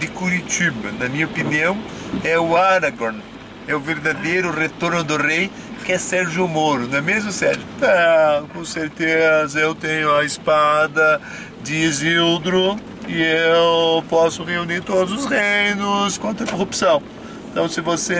de 0.00 0.08
Curitiba. 0.08 0.90
Na 0.98 1.08
minha 1.08 1.26
opinião, 1.26 1.78
é 2.24 2.36
o 2.36 2.56
Aragorn. 2.56 3.22
É 3.68 3.76
o 3.76 3.80
verdadeiro 3.80 4.50
retorno 4.50 5.04
do 5.04 5.16
rei, 5.16 5.48
que 5.84 5.92
é 5.92 5.98
Sérgio 5.98 6.48
Moro, 6.48 6.88
não 6.88 6.98
é 6.98 7.00
mesmo, 7.00 7.30
Sérgio? 7.30 7.62
Ah, 7.80 8.42
com 8.52 8.64
certeza 8.64 9.60
eu 9.60 9.76
tenho 9.76 10.12
a 10.16 10.24
espada 10.24 11.20
de 11.62 11.76
Isildur 11.76 12.76
e 13.08 13.22
eu 13.22 14.04
posso 14.08 14.44
reunir 14.44 14.82
todos 14.82 15.12
os 15.12 15.26
reinos 15.26 16.18
contra 16.18 16.46
a 16.46 16.50
corrupção. 16.50 17.02
Então, 17.50 17.68
se 17.68 17.82
você 17.82 18.16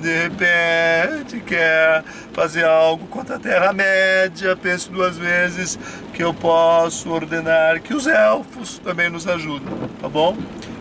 de 0.00 0.16
repente 0.16 1.40
quer 1.40 2.04
fazer 2.32 2.64
algo 2.64 3.06
contra 3.08 3.34
a 3.34 3.38
Terra-média, 3.38 4.56
pense 4.56 4.88
duas 4.88 5.18
vezes 5.18 5.76
que 6.14 6.22
eu 6.22 6.32
posso 6.32 7.10
ordenar 7.10 7.82
que 7.82 7.92
os 7.92 8.06
elfos 8.06 8.78
também 8.78 9.10
nos 9.10 9.26
ajudem, 9.26 9.68
tá 10.00 10.08
bom? 10.08 10.36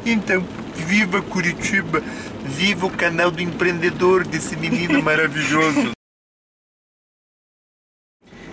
Então, 0.06 0.46
viva 0.76 1.20
Curitiba, 1.20 2.04
viva 2.46 2.86
o 2.86 2.92
canal 2.92 3.32
do 3.32 3.42
empreendedor 3.42 4.24
desse 4.24 4.56
menino 4.56 5.02
maravilhoso. 5.02 5.90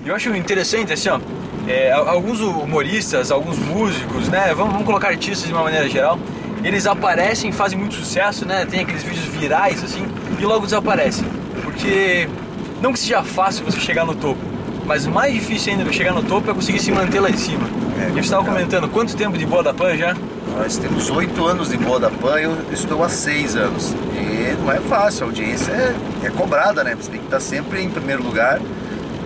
Eu 0.05 0.15
acho 0.15 0.35
interessante, 0.35 0.95
assim, 0.95 1.11
ó, 1.11 1.21
é, 1.67 1.93
alguns 1.93 2.41
humoristas, 2.41 3.31
alguns 3.31 3.59
músicos, 3.59 4.29
né, 4.29 4.55
vamos, 4.55 4.73
vamos 4.73 4.87
colocar 4.87 5.09
artistas 5.09 5.47
de 5.47 5.53
uma 5.53 5.63
maneira 5.63 5.89
geral, 5.89 6.19
eles 6.63 6.87
aparecem, 6.87 7.53
fazem 7.53 7.79
muito 7.79 7.95
sucesso, 7.95 8.47
né, 8.47 8.67
tem 8.67 8.81
aqueles 8.81 9.03
vídeos 9.03 9.27
virais, 9.27 9.83
assim, 9.83 10.07
e 10.39 10.45
logo 10.45 10.65
desaparecem. 10.65 11.27
Porque, 11.63 12.29
não 12.81 12.93
que 12.93 12.99
seja 12.99 13.23
fácil 13.23 13.65
você 13.65 13.81
chegar 13.81 14.05
no 14.05 14.15
topo, 14.15 14.41
mas 14.85 15.07
mais 15.07 15.35
difícil 15.35 15.73
ainda 15.73 15.93
chegar 15.93 16.13
no 16.13 16.23
topo 16.23 16.51
é 16.51 16.55
conseguir 16.55 16.79
se 16.79 16.93
manter 16.93 17.21
lá 17.21 17.29
em 17.29 17.37
cima. 17.37 17.69
É, 18.01 18.07
gente 18.09 18.25
estava 18.25 18.45
comentando, 18.45 18.89
quanto 18.89 19.17
tempo 19.17 19.37
de 19.37 19.45
Boa 19.45 19.63
da 19.63 19.75
Pan 19.75 19.97
já? 19.97 20.15
Nós 20.57 20.77
temos 20.77 21.11
oito 21.11 21.45
anos 21.45 21.71
de 21.71 21.77
Boa 21.77 21.99
da 21.99 22.11
Pan, 22.11 22.39
eu 22.39 22.57
estou 22.73 23.03
há 23.03 23.09
seis 23.09 23.57
anos. 23.57 23.95
E 24.15 24.57
não 24.63 24.73
é 24.73 24.79
fácil, 24.81 25.25
a 25.25 25.27
audiência 25.27 25.73
é, 25.73 26.27
é 26.27 26.31
cobrada, 26.31 26.85
né? 26.85 26.95
Você 26.95 27.11
tem 27.11 27.21
que 27.21 27.27
estar 27.27 27.41
sempre 27.41 27.83
em 27.83 27.91
primeiro 27.91 28.23
lugar 28.23 28.61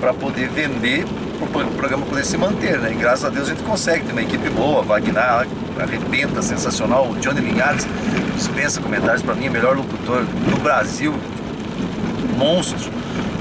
para 0.01 0.15
poder 0.15 0.49
vender, 0.49 1.05
para 1.47 1.67
o 1.67 1.71
programa 1.73 2.07
poder 2.07 2.25
se 2.25 2.37
manter, 2.37 2.79
né? 2.79 2.93
E 2.93 2.95
graças 2.95 3.25
a 3.25 3.29
Deus 3.29 3.47
a 3.47 3.51
gente 3.51 3.63
consegue, 3.63 4.05
tem 4.05 4.13
uma 4.13 4.23
equipe 4.23 4.49
boa, 4.51 4.83
Wagner 4.83 5.47
arrebenta, 5.79 6.43
sensacional, 6.43 7.09
o 7.09 7.17
Johnny 7.17 7.41
Linhares 7.41 7.87
dispensa 8.37 8.81
comentários, 8.81 9.23
para 9.23 9.35
mim 9.35 9.47
é 9.47 9.49
o 9.49 9.53
melhor 9.53 9.77
locutor 9.77 10.23
do 10.25 10.61
Brasil, 10.63 11.15
monstro, 12.37 12.91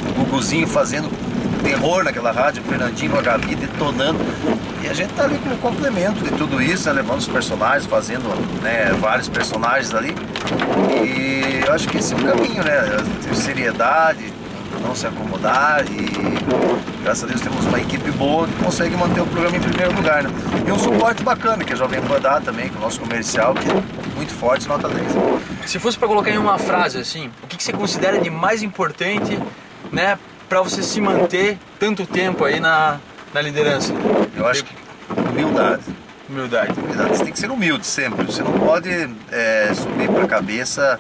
o 0.10 0.24
Guguzinho 0.24 0.68
fazendo 0.68 1.10
terror 1.64 2.04
naquela 2.04 2.32
rádio, 2.32 2.64
o 2.64 2.66
Fernandinho, 2.66 3.18
a 3.18 3.22
Gabi 3.22 3.56
detonando. 3.56 4.20
E 4.82 4.88
a 4.88 4.94
gente 4.94 5.14
tá 5.14 5.26
ali 5.26 5.38
como 5.38 5.58
complemento 5.58 6.24
de 6.24 6.32
tudo 6.32 6.62
isso, 6.62 6.88
né? 6.88 6.94
levando 6.94 7.20
os 7.20 7.28
personagens, 7.28 7.86
fazendo 7.86 8.30
né, 8.62 8.92
vários 9.00 9.28
personagens 9.28 9.94
ali. 9.94 10.16
E 10.90 11.62
eu 11.66 11.74
acho 11.74 11.88
que 11.88 11.98
esse 11.98 12.14
é 12.14 12.18
o 12.18 12.20
caminho, 12.24 12.64
né? 12.64 12.82
Seriedade, 13.34 14.34
não 14.80 14.96
se 14.96 15.06
acomodar 15.08 15.84
e 15.86 17.04
graças 17.04 17.24
a 17.24 17.28
Deus 17.28 17.42
temos 17.42 17.66
uma 17.66 17.80
equipe 17.80 18.12
boa 18.12 18.48
que 18.48 18.64
consegue 18.64 18.96
manter 18.96 19.22
o 19.22 19.28
programa 19.28 19.58
em 19.58 19.62
primeiro 19.62 19.96
lugar, 19.96 20.24
né? 20.24 20.30
E 20.68 20.72
um 20.72 20.80
suporte 20.80 21.24
bacana 21.24 21.64
que 21.64 21.74
a 21.74 21.76
Jovem 21.76 22.02
Pan 22.02 22.20
dá 22.20 22.40
também, 22.40 22.70
com 22.70 22.78
o 22.78 22.82
nosso 22.82 23.00
comercial, 23.00 23.54
que 23.54 23.70
é 23.70 23.74
muito 24.16 24.34
forte, 24.34 24.68
nota 24.68 24.88
10. 24.88 25.08
Se 25.66 25.80
fosse 25.80 25.98
para 25.98 26.08
colocar 26.08 26.32
em 26.32 26.38
uma 26.38 26.58
frase, 26.58 26.98
assim, 26.98 27.32
o 27.44 27.48
que, 27.48 27.58
que 27.58 27.64
você 27.64 27.74
considera 27.74 28.20
de 28.20 28.30
mais 28.30 28.64
importante, 28.64 29.40
né, 29.92 30.18
para 30.48 30.62
você 30.62 30.82
se 30.82 31.00
manter 31.00 31.58
tanto 31.80 32.06
tempo 32.06 32.44
aí 32.44 32.60
na, 32.60 33.00
na 33.34 33.42
liderança? 33.42 33.94
Eu 34.36 34.48
acho 34.48 34.64
que 34.66 34.74
humildade. 35.30 35.84
Humildade. 36.30 36.80
Humildade. 36.80 37.10
Você 37.10 37.24
tem 37.24 37.34
que 37.34 37.40
ser 37.40 37.52
humilde 37.52 37.86
sempre. 37.86 38.26
Você 38.26 38.44
não 38.44 38.54
pode 38.54 38.90
é, 39.32 39.72
subir 39.74 40.10
para 40.10 40.24
a 40.24 40.28
cabeça 40.28 41.00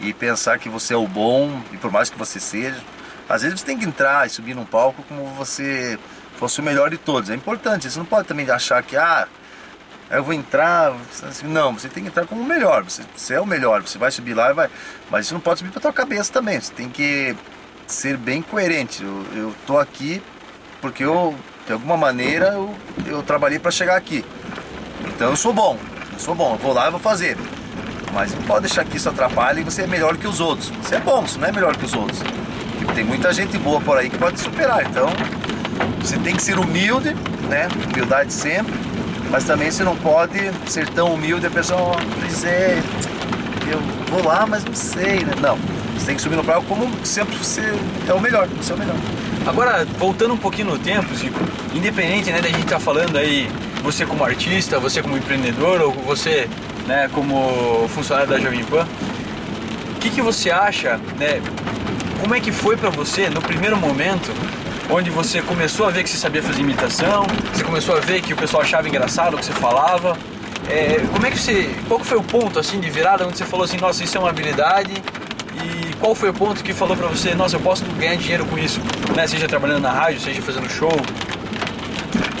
e 0.00 0.12
pensar 0.12 0.58
que 0.58 0.68
você 0.68 0.94
é 0.94 0.96
o 0.96 1.06
bom, 1.06 1.60
e 1.72 1.76
por 1.76 1.90
mais 1.90 2.10
que 2.10 2.18
você 2.18 2.40
seja. 2.40 2.80
Às 3.28 3.42
vezes 3.42 3.60
você 3.60 3.66
tem 3.66 3.78
que 3.78 3.84
entrar 3.84 4.26
e 4.26 4.30
subir 4.30 4.54
num 4.54 4.64
palco 4.64 5.02
como 5.04 5.26
você 5.34 5.98
fosse 6.36 6.60
o 6.60 6.62
melhor 6.62 6.90
de 6.90 6.98
todos. 6.98 7.30
É 7.30 7.34
importante. 7.34 7.90
Você 7.90 7.98
não 7.98 8.06
pode 8.06 8.28
também 8.28 8.48
achar 8.50 8.82
que, 8.82 8.96
ah, 8.96 9.26
eu 10.10 10.22
vou 10.22 10.34
entrar. 10.34 10.94
assim, 11.22 11.46
Não, 11.46 11.72
você 11.72 11.88
tem 11.88 12.02
que 12.02 12.08
entrar 12.10 12.26
como 12.26 12.42
o 12.42 12.44
melhor. 12.44 12.84
Você, 12.84 13.02
você 13.16 13.34
é 13.34 13.40
o 13.40 13.46
melhor. 13.46 13.82
Você 13.82 13.98
vai 13.98 14.10
subir 14.10 14.34
lá 14.34 14.50
e 14.50 14.54
vai. 14.54 14.70
Mas 15.10 15.26
você 15.26 15.34
não 15.34 15.40
pode 15.40 15.60
subir 15.60 15.70
para 15.70 15.80
tua 15.80 15.92
cabeça 15.92 16.32
também. 16.32 16.60
Você 16.60 16.72
tem 16.72 16.88
que 16.88 17.34
ser 17.86 18.16
bem 18.16 18.42
coerente. 18.42 19.02
Eu, 19.02 19.26
eu 19.34 19.54
tô 19.66 19.78
aqui 19.78 20.22
porque 20.80 21.02
eu, 21.02 21.34
de 21.66 21.72
alguma 21.72 21.96
maneira, 21.96 22.48
eu, 22.48 22.74
eu 23.06 23.22
trabalhei 23.22 23.58
para 23.58 23.70
chegar 23.70 23.96
aqui. 23.96 24.22
Então 25.06 25.30
eu 25.30 25.36
sou 25.36 25.50
bom, 25.50 25.78
eu 26.12 26.18
sou 26.18 26.34
bom, 26.34 26.52
eu 26.52 26.58
vou 26.58 26.74
lá 26.74 26.88
e 26.88 26.90
vou 26.90 27.00
fazer. 27.00 27.38
Mas 28.12 28.34
não 28.34 28.42
pode 28.42 28.66
deixar 28.66 28.84
que 28.84 28.98
isso 28.98 29.08
atrapalhe 29.08 29.62
e 29.62 29.64
você 29.64 29.82
é 29.82 29.86
melhor 29.86 30.16
que 30.18 30.26
os 30.28 30.40
outros. 30.40 30.68
Você 30.68 30.96
é 30.96 31.00
bom, 31.00 31.26
você 31.26 31.38
não 31.38 31.48
é 31.48 31.52
melhor 31.52 31.74
que 31.74 31.86
os 31.86 31.94
outros. 31.94 32.20
Tem 32.94 33.04
muita 33.04 33.32
gente 33.32 33.56
boa 33.58 33.80
por 33.80 33.98
aí 33.98 34.10
que 34.10 34.18
pode 34.18 34.40
superar. 34.40 34.84
Então 34.88 35.08
você 36.00 36.18
tem 36.18 36.34
que 36.34 36.42
ser 36.42 36.58
humilde, 36.58 37.14
né? 37.48 37.68
Humildade 37.92 38.32
sempre. 38.32 38.74
Mas 39.30 39.44
também 39.44 39.70
você 39.70 39.82
não 39.82 39.96
pode 39.96 40.38
ser 40.66 40.88
tão 40.90 41.14
humilde 41.14 41.46
a 41.46 41.50
pessoa 41.50 41.96
dizer 42.26 42.82
eu 43.70 43.80
vou 44.10 44.24
lá, 44.24 44.46
mas 44.46 44.64
não 44.64 44.74
sei, 44.74 45.24
né? 45.24 45.32
Não. 45.40 45.58
Você 45.96 46.06
tem 46.06 46.16
que 46.16 46.22
subir 46.22 46.36
no 46.36 46.44
palco 46.44 46.66
como 46.66 46.90
sempre 47.04 47.36
você 47.36 47.62
é 48.08 48.12
o 48.12 48.20
melhor, 48.20 48.46
você 48.48 48.72
é 48.72 48.74
o 48.74 48.78
melhor. 48.78 48.96
Agora, 49.46 49.84
voltando 49.98 50.34
um 50.34 50.36
pouquinho 50.36 50.68
no 50.68 50.78
tempo, 50.78 51.14
Zico, 51.14 51.38
independente 51.74 52.30
né, 52.30 52.40
da 52.40 52.48
gente 52.48 52.62
estar 52.62 52.80
falando 52.80 53.16
aí, 53.16 53.50
você 53.82 54.06
como 54.06 54.24
artista, 54.24 54.78
você 54.78 55.02
como 55.02 55.16
empreendedor 55.16 55.80
ou 55.82 55.92
você 55.92 56.48
né, 56.86 57.08
como 57.12 57.88
funcionário 57.88 58.30
da 58.30 58.38
Jovem 58.38 58.64
Pan, 58.64 58.86
o 59.94 59.98
que, 60.00 60.10
que 60.10 60.22
você 60.22 60.50
acha, 60.50 60.98
né, 61.18 61.40
como 62.20 62.34
é 62.34 62.40
que 62.40 62.52
foi 62.52 62.76
para 62.76 62.90
você 62.90 63.28
no 63.28 63.40
primeiro 63.40 63.76
momento 63.76 64.32
onde 64.90 65.10
você 65.10 65.40
começou 65.40 65.86
a 65.86 65.90
ver 65.90 66.02
que 66.02 66.10
você 66.10 66.16
sabia 66.16 66.42
fazer 66.42 66.60
imitação, 66.60 67.26
você 67.52 67.64
começou 67.64 67.96
a 67.96 68.00
ver 68.00 68.20
que 68.20 68.32
o 68.32 68.36
pessoal 68.36 68.62
achava 68.62 68.88
engraçado 68.88 69.34
o 69.34 69.38
que 69.38 69.44
você 69.44 69.52
falava, 69.52 70.16
é, 70.68 71.02
como 71.12 71.26
é 71.26 71.30
que 71.30 71.38
você, 71.38 71.74
qual 71.88 72.00
foi 72.00 72.18
o 72.18 72.22
ponto 72.22 72.58
assim 72.58 72.80
de 72.80 72.90
virada 72.90 73.26
onde 73.26 73.36
você 73.36 73.44
falou 73.44 73.64
assim, 73.64 73.76
nossa, 73.76 74.02
isso 74.04 74.16
é 74.16 74.20
uma 74.20 74.30
habilidade 74.30 74.92
e 75.62 75.94
qual 75.96 76.14
foi 76.14 76.30
o 76.30 76.34
ponto 76.34 76.62
que 76.62 76.72
falou 76.72 76.96
pra 76.96 77.06
você, 77.06 77.34
nossa, 77.34 77.56
eu 77.56 77.60
posso 77.60 77.84
ganhar 77.98 78.16
dinheiro 78.16 78.44
com 78.46 78.58
isso, 78.58 78.80
né? 79.14 79.26
Seja 79.26 79.46
trabalhando 79.46 79.82
na 79.82 79.92
rádio, 79.92 80.20
seja 80.20 80.42
fazendo 80.42 80.68
show. 80.68 80.92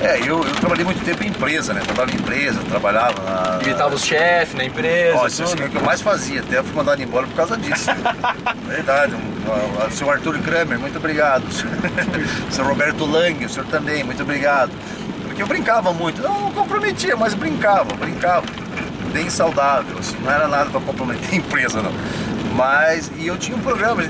É, 0.00 0.18
eu, 0.18 0.44
eu 0.44 0.54
trabalhei 0.56 0.84
muito 0.84 1.02
tempo 1.02 1.24
em 1.24 1.28
empresa, 1.28 1.72
né? 1.72 1.80
Trabalhava 1.80 2.12
em 2.12 2.20
empresa, 2.20 2.60
trabalhava 2.68 3.22
na. 3.22 3.58
Imitava 3.62 3.94
os 3.94 4.04
chefes 4.04 4.54
na 4.54 4.64
empresa. 4.64 5.16
Ó, 5.16 5.26
isso 5.26 5.42
é 5.42 5.46
o 5.46 5.70
que 5.70 5.76
eu 5.76 5.82
mais 5.82 6.02
fazia, 6.02 6.40
até 6.40 6.62
fui 6.62 6.74
mandado 6.74 7.02
embora 7.02 7.26
por 7.26 7.34
causa 7.34 7.56
disso. 7.56 7.90
Verdade. 8.68 9.14
Um, 9.14 9.33
o 9.86 9.90
senhor 9.90 10.12
Arthur 10.12 10.38
Kramer, 10.38 10.78
muito 10.78 10.98
obrigado. 10.98 11.44
O 12.48 12.52
senhor 12.52 12.68
Roberto 12.68 13.04
Lang, 13.04 13.44
o 13.44 13.48
senhor 13.48 13.66
também, 13.66 14.04
muito 14.04 14.22
obrigado. 14.22 14.70
Porque 15.24 15.42
eu 15.42 15.46
brincava 15.46 15.92
muito, 15.92 16.22
não, 16.22 16.42
não 16.42 16.52
comprometia, 16.52 17.16
mas 17.16 17.34
brincava, 17.34 17.94
brincava. 17.96 18.46
Bem 19.12 19.28
saudável, 19.28 19.98
assim, 19.98 20.16
não 20.22 20.30
era 20.30 20.46
nada 20.48 20.70
para 20.70 20.80
comprometer 20.80 21.28
a 21.32 21.36
empresa, 21.36 21.82
não. 21.82 21.92
Mas, 22.54 23.10
e 23.16 23.26
eu 23.26 23.36
tinha 23.36 23.56
um 23.56 23.60
programa, 23.60 24.02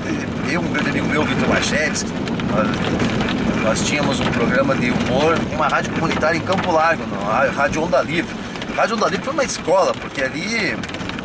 eu, 0.49 0.61
um 0.61 0.71
grande 0.71 0.89
amigo 0.91 1.07
meu, 1.07 1.23
Vitor 1.23 1.49
Machevski, 1.49 2.11
nós, 2.51 3.63
nós 3.63 3.87
tínhamos 3.87 4.19
um 4.19 4.31
programa 4.31 4.75
de 4.75 4.91
humor 4.91 5.35
uma 5.51 5.67
rádio 5.67 5.91
comunitária 5.93 6.37
em 6.37 6.41
Campo 6.41 6.71
Largo, 6.71 7.03
na 7.07 7.51
Rádio 7.51 7.83
Onda 7.83 8.01
Livre. 8.01 8.35
Rádio 8.75 8.95
Onda 8.95 9.07
Livre 9.07 9.25
foi 9.25 9.33
uma 9.33 9.43
escola, 9.43 9.93
porque 9.95 10.21
ali 10.21 10.77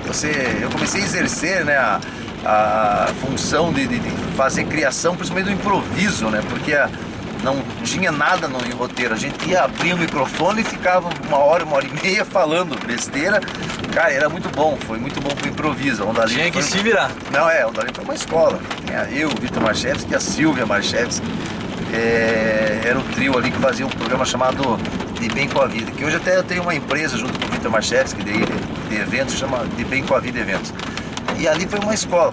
você, 0.07 0.59
eu 0.63 0.71
comecei 0.71 1.03
a 1.03 1.05
exercer 1.05 1.65
né, 1.65 1.77
a, 1.77 2.01
a 2.45 3.09
função 3.21 3.73
de, 3.73 3.87
de- 3.87 3.99
de 3.99 4.11
fazer 4.37 4.65
criação, 4.65 5.15
principalmente 5.15 5.47
do 5.47 5.53
improviso, 5.53 6.29
né? 6.29 6.43
Porque 6.49 6.73
a- 6.75 6.89
não 7.43 7.57
tinha 7.85 8.13
nada 8.13 8.47
no 8.49 8.59
roteiro. 8.77 9.15
A 9.15 9.17
gente 9.17 9.49
ia 9.49 9.63
abrir 9.65 9.95
o 9.95 9.99
microfone 9.99 10.61
e 10.61 10.65
ficava 10.65 11.09
uma 11.27 11.39
hora, 11.39 11.65
uma 11.65 11.77
hora 11.77 11.87
e 11.87 12.03
meia 12.03 12.23
falando 12.25 12.77
besteira. 12.87 13.41
Cara, 13.95 14.13
era 14.13 14.29
muito 14.29 14.49
bom, 14.51 14.77
foi 14.87 14.99
muito 14.99 15.21
bom 15.23 15.31
pro 15.31 15.49
improviso. 15.49 16.05
Onda 16.05 16.27
Tinha 16.27 16.47
que 16.51 16.61
foi- 16.61 16.63
se 16.63 16.79
virar. 16.79 17.11
Não, 17.33 17.49
é, 17.49 17.63
a 17.63 17.67
Onda 17.69 17.81
Livre 17.81 17.95
foi 17.97 18.05
uma 18.05 18.15
escola. 18.15 18.61
Tinha 18.87 19.05
eu, 19.11 19.29
o 19.31 19.41
Vitor 19.41 19.63
Marchevski 19.63 20.13
e 20.13 20.15
a 20.15 20.21
Silvia 20.21 20.67
Marchevski. 20.67 21.27
É, 21.93 22.83
era 22.85 22.99
o 22.99 23.03
trio 23.03 23.37
ali 23.37 23.51
que 23.51 23.59
fazia 23.59 23.85
um 23.87 23.91
programa 23.91 24.25
chamado 24.25 24.79
De 25.19 25.29
Bem 25.31 25.49
com 25.49 25.61
a 25.61 25.67
Vida. 25.67 25.91
Que 25.91 26.05
hoje 26.05 26.17
até 26.17 26.37
eu 26.37 26.43
tenho 26.45 26.63
uma 26.63 26.75
empresa 26.75 27.17
junto 27.17 27.39
com 27.39 27.47
o 27.47 27.49
Vitor 27.51 27.71
Marchevski 27.71 28.23
de, 28.23 28.33
de 28.89 28.97
eventos, 28.97 29.35
chama 29.35 29.65
De 29.77 29.85
Bem 29.85 30.05
com 30.05 30.15
a 30.15 30.21
Vida 30.21 30.39
Eventos. 30.39 30.73
E 31.41 31.49
ali 31.49 31.67
foi 31.67 31.79
uma 31.81 31.95
escola. 31.95 32.33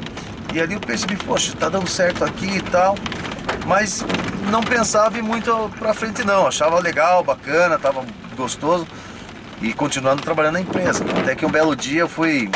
E 0.53 0.59
ali 0.59 0.73
eu 0.73 0.79
percebi, 0.79 1.15
poxa, 1.15 1.53
tá 1.57 1.69
dando 1.69 1.87
certo 1.89 2.23
aqui 2.25 2.57
e 2.57 2.61
tal. 2.61 2.95
Mas 3.65 4.03
não 4.51 4.61
pensava 4.61 5.21
muito 5.21 5.71
pra 5.79 5.93
frente 5.93 6.23
não. 6.25 6.45
Achava 6.45 6.79
legal, 6.79 7.23
bacana, 7.23 7.79
tava 7.79 8.03
gostoso. 8.35 8.85
E 9.61 9.73
continuando 9.73 10.21
trabalhando 10.21 10.53
na 10.55 10.61
empresa. 10.61 11.03
Até 11.21 11.35
que 11.35 11.45
um 11.45 11.49
belo 11.49 11.75
dia 11.75 12.01
eu 12.01 12.09
fui 12.09 12.49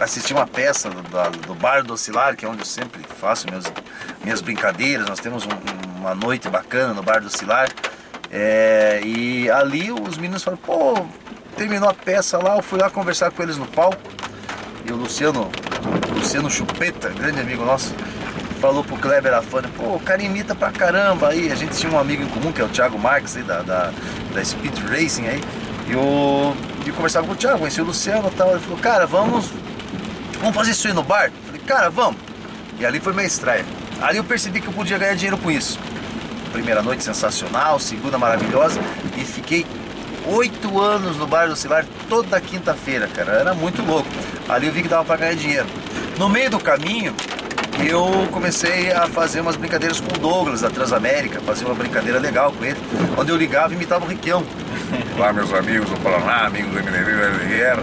assistir 0.00 0.32
uma 0.32 0.46
peça 0.46 0.88
do, 0.88 1.02
do 1.46 1.54
Bar 1.54 1.82
do 1.84 1.92
Oscilar, 1.94 2.36
que 2.36 2.44
é 2.44 2.48
onde 2.48 2.60
eu 2.60 2.66
sempre 2.66 3.02
faço 3.20 3.46
meus, 3.50 3.64
minhas 4.24 4.40
brincadeiras. 4.40 5.06
Nós 5.08 5.20
temos 5.20 5.44
um- 5.44 5.98
uma 5.98 6.14
noite 6.14 6.48
bacana 6.48 6.94
no 6.94 7.02
Bar 7.02 7.20
do 7.20 7.26
Oscilar. 7.26 7.68
É, 8.30 9.00
e 9.04 9.50
ali 9.50 9.90
os 9.90 10.16
meninos 10.18 10.42
falaram, 10.42 10.62
pô, 10.64 11.06
terminou 11.56 11.88
a 11.88 11.94
peça 11.94 12.38
lá, 12.38 12.56
eu 12.56 12.62
fui 12.62 12.78
lá 12.78 12.88
conversar 12.90 13.30
com 13.30 13.42
eles 13.42 13.56
no 13.56 13.66
palco. 13.66 14.00
E 14.84 14.92
o 14.92 14.96
Luciano, 14.96 15.50
Luciano 16.14 16.50
Chupeta, 16.50 17.08
grande 17.10 17.40
amigo 17.40 17.64
nosso, 17.64 17.94
falou 18.60 18.82
pro 18.82 18.96
Kleber 18.96 19.32
Afane, 19.34 19.68
pô, 19.68 19.94
o 19.94 20.00
cara 20.00 20.22
imita 20.22 20.54
pra 20.54 20.70
caramba 20.70 21.28
aí. 21.28 21.50
A 21.50 21.54
gente 21.54 21.76
tinha 21.76 21.92
um 21.92 21.98
amigo 21.98 22.22
em 22.22 22.28
comum, 22.28 22.52
que 22.52 22.60
é 22.60 22.64
o 22.64 22.68
Thiago 22.68 22.98
Marques 22.98 23.36
aí, 23.36 23.42
da, 23.42 23.62
da, 23.62 23.92
da 24.34 24.44
Speed 24.44 24.78
Racing 24.88 25.26
aí. 25.26 25.40
E 25.88 25.92
eu, 25.92 26.56
eu 26.86 26.94
conversava 26.94 27.26
com 27.26 27.32
o 27.32 27.36
Thiago, 27.36 27.58
conheci 27.58 27.80
o 27.80 27.84
Luciano 27.84 28.28
e 28.28 28.36
tal. 28.36 28.50
Ele 28.50 28.60
falou, 28.60 28.78
cara, 28.78 29.06
vamos, 29.06 29.50
vamos 30.40 30.54
fazer 30.54 30.72
isso 30.72 30.86
aí 30.86 30.92
no 30.92 31.02
bar? 31.02 31.26
Eu 31.26 31.32
falei, 31.46 31.60
cara, 31.62 31.90
vamos. 31.90 32.20
E 32.78 32.84
ali 32.84 33.00
foi 33.00 33.12
minha 33.12 33.26
estreia. 33.26 33.64
Ali 34.00 34.18
eu 34.18 34.24
percebi 34.24 34.60
que 34.60 34.68
eu 34.68 34.72
podia 34.72 34.98
ganhar 34.98 35.14
dinheiro 35.14 35.38
com 35.38 35.50
isso. 35.50 35.78
Primeira 36.52 36.82
noite 36.82 37.04
sensacional, 37.04 37.78
segunda 37.78 38.18
maravilhosa 38.18 38.80
e 39.16 39.24
fiquei 39.24 39.66
oito 40.26 40.80
anos 40.80 41.16
no 41.16 41.26
Bar 41.26 41.48
do 41.48 41.56
Cilar 41.56 41.84
toda 42.08 42.40
quinta-feira, 42.40 43.08
cara. 43.08 43.32
Era 43.32 43.54
muito 43.54 43.82
louco. 43.82 44.08
Ali 44.48 44.66
eu 44.66 44.72
vi 44.72 44.82
que 44.82 44.88
dava 44.88 45.04
pra 45.04 45.16
ganhar 45.16 45.34
dinheiro. 45.34 45.66
No 46.18 46.28
meio 46.28 46.50
do 46.50 46.58
caminho, 46.58 47.14
eu 47.86 48.28
comecei 48.32 48.90
a 48.92 49.06
fazer 49.06 49.40
umas 49.40 49.56
brincadeiras 49.56 50.00
com 50.00 50.14
o 50.14 50.18
Douglas 50.18 50.62
da 50.62 50.70
Transamérica, 50.70 51.40
fazer 51.40 51.64
uma 51.64 51.74
brincadeira 51.74 52.18
legal 52.18 52.52
com 52.52 52.64
ele, 52.64 52.78
onde 53.16 53.30
eu 53.30 53.36
ligava 53.36 53.72
e 53.72 53.76
imitava 53.76 54.04
o 54.04 54.08
Riquião. 54.08 54.42
Lá, 55.16 55.32
meus 55.32 55.52
amigos 55.52 55.88
do 55.90 55.96
Paraná, 56.00 56.46
amigos 56.46 56.72
do 56.72 56.82
MDB, 56.82 57.10
LR. 57.10 57.82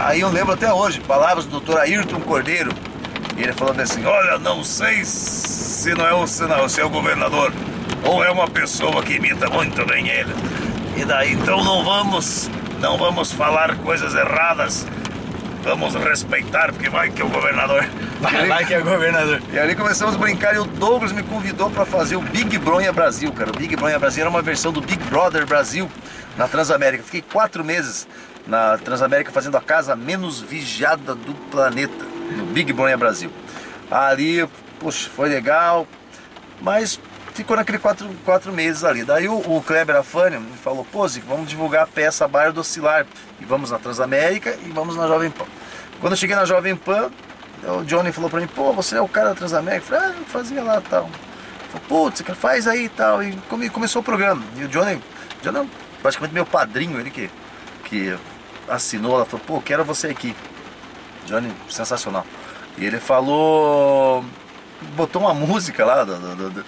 Aí 0.00 0.20
eu 0.20 0.28
lembro 0.28 0.52
até 0.52 0.72
hoje, 0.72 1.00
palavras 1.00 1.46
do 1.46 1.60
Dr. 1.60 1.78
Ayrton 1.78 2.20
Cordeiro. 2.20 2.70
E 3.36 3.42
ele 3.42 3.52
falando 3.52 3.80
assim, 3.80 4.04
olha, 4.04 4.38
não 4.38 4.62
sei 4.62 5.04
se 5.04 5.92
não 5.94 6.06
é 6.06 6.14
o, 6.14 6.26
se 6.26 6.46
não, 6.46 6.68
se 6.68 6.80
é 6.80 6.84
o 6.84 6.90
governador 6.90 7.52
ou 8.04 8.22
é 8.22 8.30
uma 8.30 8.46
pessoa 8.46 9.02
que 9.02 9.14
imita 9.14 9.48
muito 9.48 9.84
bem 9.86 10.08
ele. 10.08 10.32
E 10.96 11.04
daí 11.04 11.32
então 11.32 11.64
não 11.64 11.84
vamos, 11.84 12.50
não 12.80 12.96
vamos 12.96 13.32
falar 13.32 13.76
coisas 13.78 14.14
erradas. 14.14 14.86
Vamos 15.64 15.94
respeitar, 15.94 16.70
porque 16.72 16.90
vai 16.90 17.10
que 17.10 17.22
é 17.22 17.24
o 17.24 17.28
governador. 17.28 17.88
Vai 18.20 18.46
lá 18.46 18.62
que 18.62 18.74
é 18.74 18.80
governador. 18.80 19.42
E 19.50 19.58
ali 19.58 19.74
começamos 19.74 20.14
a 20.14 20.18
brincar 20.18 20.54
e 20.54 20.58
o 20.58 20.64
Douglas 20.64 21.10
me 21.10 21.22
convidou 21.22 21.70
para 21.70 21.86
fazer 21.86 22.16
o 22.16 22.20
Big 22.20 22.58
Bronha 22.58 22.92
Brasil, 22.92 23.32
cara. 23.32 23.50
O 23.50 23.54
Big 23.54 23.74
Bronha 23.74 23.98
Brasil 23.98 24.20
era 24.20 24.30
uma 24.30 24.42
versão 24.42 24.70
do 24.70 24.82
Big 24.82 25.02
Brother 25.04 25.46
Brasil 25.46 25.90
na 26.36 26.46
Transamérica. 26.46 27.02
Fiquei 27.02 27.22
quatro 27.22 27.64
meses 27.64 28.06
na 28.46 28.76
Transamérica 28.76 29.32
fazendo 29.32 29.56
a 29.56 29.60
casa 29.60 29.96
menos 29.96 30.38
vigiada 30.38 31.14
do 31.14 31.34
planeta, 31.50 32.04
no 32.36 32.44
Big 32.44 32.70
Bronha 32.74 32.98
Brasil. 32.98 33.30
Ali, 33.90 34.46
poxa, 34.78 35.08
foi 35.16 35.30
legal, 35.30 35.86
mas 36.60 37.00
ficou 37.34 37.56
naquele 37.56 37.78
quatro, 37.78 38.08
quatro 38.24 38.52
meses 38.52 38.84
ali. 38.84 39.04
Daí 39.04 39.28
o, 39.28 39.34
o 39.36 39.62
Kleber 39.62 39.96
Afânio 39.96 40.40
me 40.40 40.56
falou, 40.56 40.86
pô, 40.90 41.06
Zico, 41.06 41.26
vamos 41.28 41.48
divulgar 41.48 41.82
a 41.82 41.86
peça 41.86 42.26
Bairro 42.26 42.52
do 42.52 42.60
Oscilar. 42.60 43.06
E 43.40 43.44
vamos 43.44 43.70
na 43.70 43.78
Transamérica 43.78 44.56
e 44.64 44.70
vamos 44.70 44.96
na 44.96 45.06
Jovem 45.06 45.30
Pan. 45.30 45.44
Quando 46.00 46.12
eu 46.12 46.16
cheguei 46.16 46.36
na 46.36 46.44
Jovem 46.44 46.74
Pan, 46.76 47.10
o 47.66 47.84
Johnny 47.84 48.12
falou 48.12 48.30
pra 48.30 48.40
mim, 48.40 48.46
pô, 48.46 48.72
você 48.72 48.96
é 48.96 49.00
o 49.00 49.08
cara 49.08 49.30
da 49.30 49.34
Transamérica? 49.34 49.84
Eu 49.94 49.98
falei, 50.00 50.14
ah, 50.14 50.18
eu 50.20 50.24
fazia 50.26 50.62
lá 50.62 50.78
e 50.78 50.82
tal. 50.82 51.10
Falou, 51.72 52.10
putz, 52.10 52.22
faz 52.36 52.66
aí 52.68 52.84
e 52.84 52.88
tal. 52.88 53.22
E 53.22 53.36
come- 53.48 53.68
começou 53.70 54.00
o 54.00 54.04
programa. 54.04 54.42
E 54.56 54.64
o 54.64 54.68
Johnny, 54.68 55.02
Johnny 55.42 55.58
é 55.60 55.66
praticamente 56.00 56.34
meu 56.34 56.46
padrinho, 56.46 57.00
ele 57.00 57.10
que, 57.10 57.30
que 57.84 58.16
assinou, 58.68 59.16
ela 59.16 59.24
falou, 59.24 59.44
pô, 59.46 59.60
quero 59.60 59.84
você 59.84 60.08
aqui. 60.08 60.34
Johnny, 61.26 61.52
sensacional. 61.68 62.24
E 62.76 62.84
ele 62.84 62.98
falou, 63.00 64.24
botou 64.96 65.22
uma 65.22 65.32
música 65.34 65.84
lá, 65.84 66.04
do- 66.04 66.18
do- 66.36 66.50
do- 66.50 66.64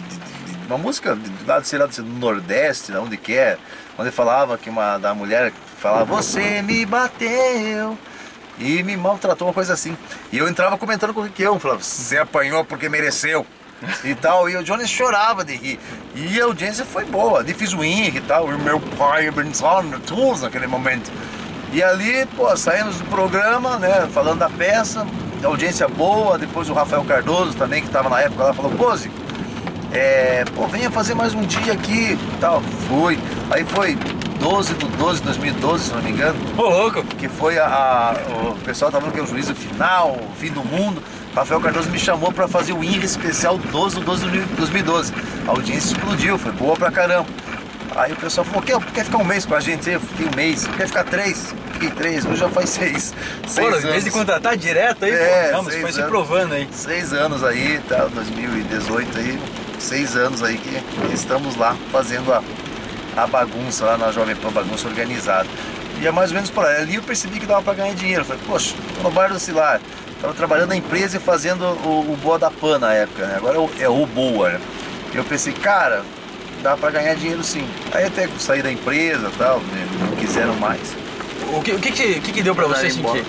de- 0.00 0.16
de- 0.16 0.52
de- 0.56 0.66
uma 0.66 0.78
música 0.78 1.14
de 1.14 1.30
lá, 1.46 1.62
sei 1.62 1.78
lá, 1.78 1.86
do 1.86 2.02
Nordeste, 2.04 2.92
de 2.92 2.98
onde 2.98 3.16
que 3.16 3.34
é, 3.34 3.56
onde 3.98 4.10
falava 4.10 4.58
que 4.58 4.68
uma 4.68 4.98
da 4.98 5.14
mulher 5.14 5.52
falava, 5.78 6.04
você 6.04 6.60
me 6.62 6.84
bateu 6.84 7.96
e 8.58 8.82
me 8.82 8.96
maltratou, 8.96 9.46
uma 9.48 9.54
coisa 9.54 9.74
assim. 9.74 9.96
E 10.32 10.38
eu 10.38 10.48
entrava 10.48 10.76
comentando 10.78 11.12
com 11.14 11.20
o 11.20 11.24
Riquião, 11.24 11.58
falava, 11.60 11.82
você 11.82 12.18
apanhou 12.18 12.64
porque 12.64 12.88
mereceu. 12.88 13.46
E 14.02 14.14
tal, 14.14 14.48
e 14.48 14.56
o 14.56 14.64
Johnny 14.64 14.88
chorava 14.88 15.44
de 15.44 15.54
rir. 15.54 15.78
E 16.14 16.40
a 16.40 16.44
audiência 16.44 16.82
foi 16.84 17.04
boa, 17.04 17.40
ali 17.40 17.52
fiz 17.52 17.74
o 17.74 17.84
e 18.16 18.22
tal, 18.22 18.50
e 18.50 18.56
meu 18.56 18.80
pai 18.80 19.30
pensando 19.30 20.00
tudo 20.00 20.40
naquele 20.40 20.66
momento. 20.66 21.12
E 21.72 21.82
ali, 21.82 22.24
pô, 22.34 22.56
saímos 22.56 22.96
do 22.96 23.04
programa, 23.04 23.78
né, 23.78 24.08
falando 24.14 24.38
da 24.38 24.48
peça, 24.48 25.06
audiência 25.44 25.86
boa, 25.88 26.38
depois 26.38 26.70
o 26.70 26.72
Rafael 26.72 27.04
Cardoso 27.04 27.54
também, 27.54 27.82
que 27.82 27.88
estava 27.88 28.08
na 28.08 28.18
época 28.22 28.44
lá, 28.44 28.54
falou, 28.54 28.96
Zico, 28.96 29.14
é, 29.96 30.44
pô, 30.54 30.66
venha 30.66 30.90
fazer 30.90 31.14
mais 31.14 31.34
um 31.34 31.42
dia 31.42 31.72
aqui 31.72 32.18
tal. 32.40 32.62
Fui. 32.88 33.18
Aí 33.50 33.64
foi 33.64 33.96
12 34.40 34.74
de 34.74 34.86
12 34.86 35.18
de 35.20 35.24
2012, 35.26 35.84
se 35.84 35.94
não 35.94 36.02
me 36.02 36.10
engano, 36.10 36.38
Ô, 36.58 36.62
louco. 36.62 37.02
que 37.04 37.28
foi 37.28 37.58
a, 37.58 37.66
a- 37.66 38.16
o 38.50 38.56
pessoal 38.64 38.90
tava 38.90 39.02
falando 39.06 39.14
que 39.14 39.20
é 39.20 39.22
o 39.22 39.26
juízo 39.26 39.54
final, 39.54 40.10
o 40.12 40.30
fim 40.38 40.50
do 40.50 40.62
mundo. 40.64 41.02
Rafael 41.34 41.60
Cardoso 41.60 41.90
me 41.90 41.98
chamou 41.98 42.32
para 42.32 42.48
fazer 42.48 42.72
o 42.72 42.82
INRE 42.82 43.04
especial 43.04 43.58
12 43.58 43.96
do 43.96 44.00
12 44.02 44.28
de 44.30 44.38
2012. 44.56 45.12
A 45.46 45.50
audiência 45.50 45.92
explodiu, 45.94 46.38
foi 46.38 46.52
boa 46.52 46.74
pra 46.76 46.90
caramba. 46.90 47.26
Aí 47.94 48.12
o 48.12 48.16
pessoal 48.16 48.44
falou, 48.44 48.62
quer, 48.62 48.78
quer 48.92 49.04
ficar 49.04 49.18
um 49.18 49.24
mês 49.24 49.44
com 49.46 49.54
a 49.54 49.60
gente? 49.60 49.88
Eu 49.90 50.00
fiquei 50.00 50.26
um 50.26 50.36
mês. 50.36 50.66
Quer 50.76 50.86
ficar 50.86 51.04
três? 51.04 51.54
Fiquei 51.72 51.90
três, 51.90 52.24
hoje 52.26 52.36
já 52.36 52.48
faz 52.48 52.68
seis. 52.70 53.14
Pô, 53.42 53.48
seis 53.48 53.84
em 53.84 53.86
vez 53.88 54.04
de 54.04 54.10
contratar 54.10 54.56
direto 54.56 55.04
aí, 55.04 55.10
É, 55.12 55.48
pô, 55.50 55.56
não, 55.58 55.62
mas 55.64 55.74
foi 55.76 55.92
se 55.92 55.98
anos. 56.00 56.10
provando 56.10 56.52
aí. 56.54 56.68
Seis 56.72 57.12
anos 57.12 57.42
aí, 57.44 57.80
tá? 57.88 58.06
2018 58.14 59.18
aí, 59.18 59.38
seis 59.78 60.16
anos 60.16 60.42
aí 60.42 60.58
que 60.58 61.14
estamos 61.14 61.56
lá 61.56 61.76
fazendo 61.90 62.32
a, 62.32 62.42
a 63.16 63.26
bagunça 63.26 63.84
lá 63.84 63.98
na 63.98 64.12
Jovem 64.12 64.36
Pan, 64.36 64.50
bagunça 64.50 64.88
organizada. 64.88 65.48
E 66.00 66.06
é 66.06 66.10
mais 66.10 66.30
ou 66.30 66.34
menos 66.34 66.50
por 66.50 66.64
aí. 66.64 66.82
Ali 66.82 66.94
eu 66.96 67.02
percebi 67.02 67.40
que 67.40 67.46
dava 67.46 67.62
pra 67.62 67.74
ganhar 67.74 67.94
dinheiro. 67.94 68.24
Falei, 68.24 68.42
poxa, 68.46 68.74
tô 68.96 69.02
no 69.02 69.10
bar 69.10 69.32
do 69.32 69.38
Cilar. 69.38 69.80
Tava 70.20 70.34
trabalhando 70.34 70.68
na 70.70 70.76
empresa 70.76 71.16
e 71.16 71.20
fazendo 71.20 71.62
o, 71.64 72.12
o 72.12 72.18
Boa 72.22 72.38
da 72.38 72.50
Pan 72.50 72.78
na 72.78 72.92
época, 72.92 73.26
né? 73.26 73.36
Agora 73.36 73.56
é 73.56 73.88
o, 73.88 74.02
é 74.02 74.06
Boa, 74.06 74.50
né? 74.50 74.60
E 75.12 75.16
eu 75.16 75.24
pensei, 75.24 75.52
cara, 75.52 76.04
dá 76.62 76.76
pra 76.76 76.90
ganhar 76.90 77.14
dinheiro 77.14 77.42
sim. 77.42 77.66
Aí 77.92 78.04
até 78.04 78.28
saí 78.38 78.62
da 78.62 78.70
empresa 78.70 79.28
e 79.28 79.38
tal, 79.38 79.60
né? 79.60 79.86
não 80.00 80.16
quiseram 80.16 80.54
mais. 80.56 80.94
O 81.54 81.62
que, 81.62 81.72
o 81.72 81.78
que, 81.78 81.92
que, 81.92 82.32
que 82.32 82.42
deu 82.42 82.54
pra 82.54 82.66
você 82.66 82.90
sentir? 82.90 83.24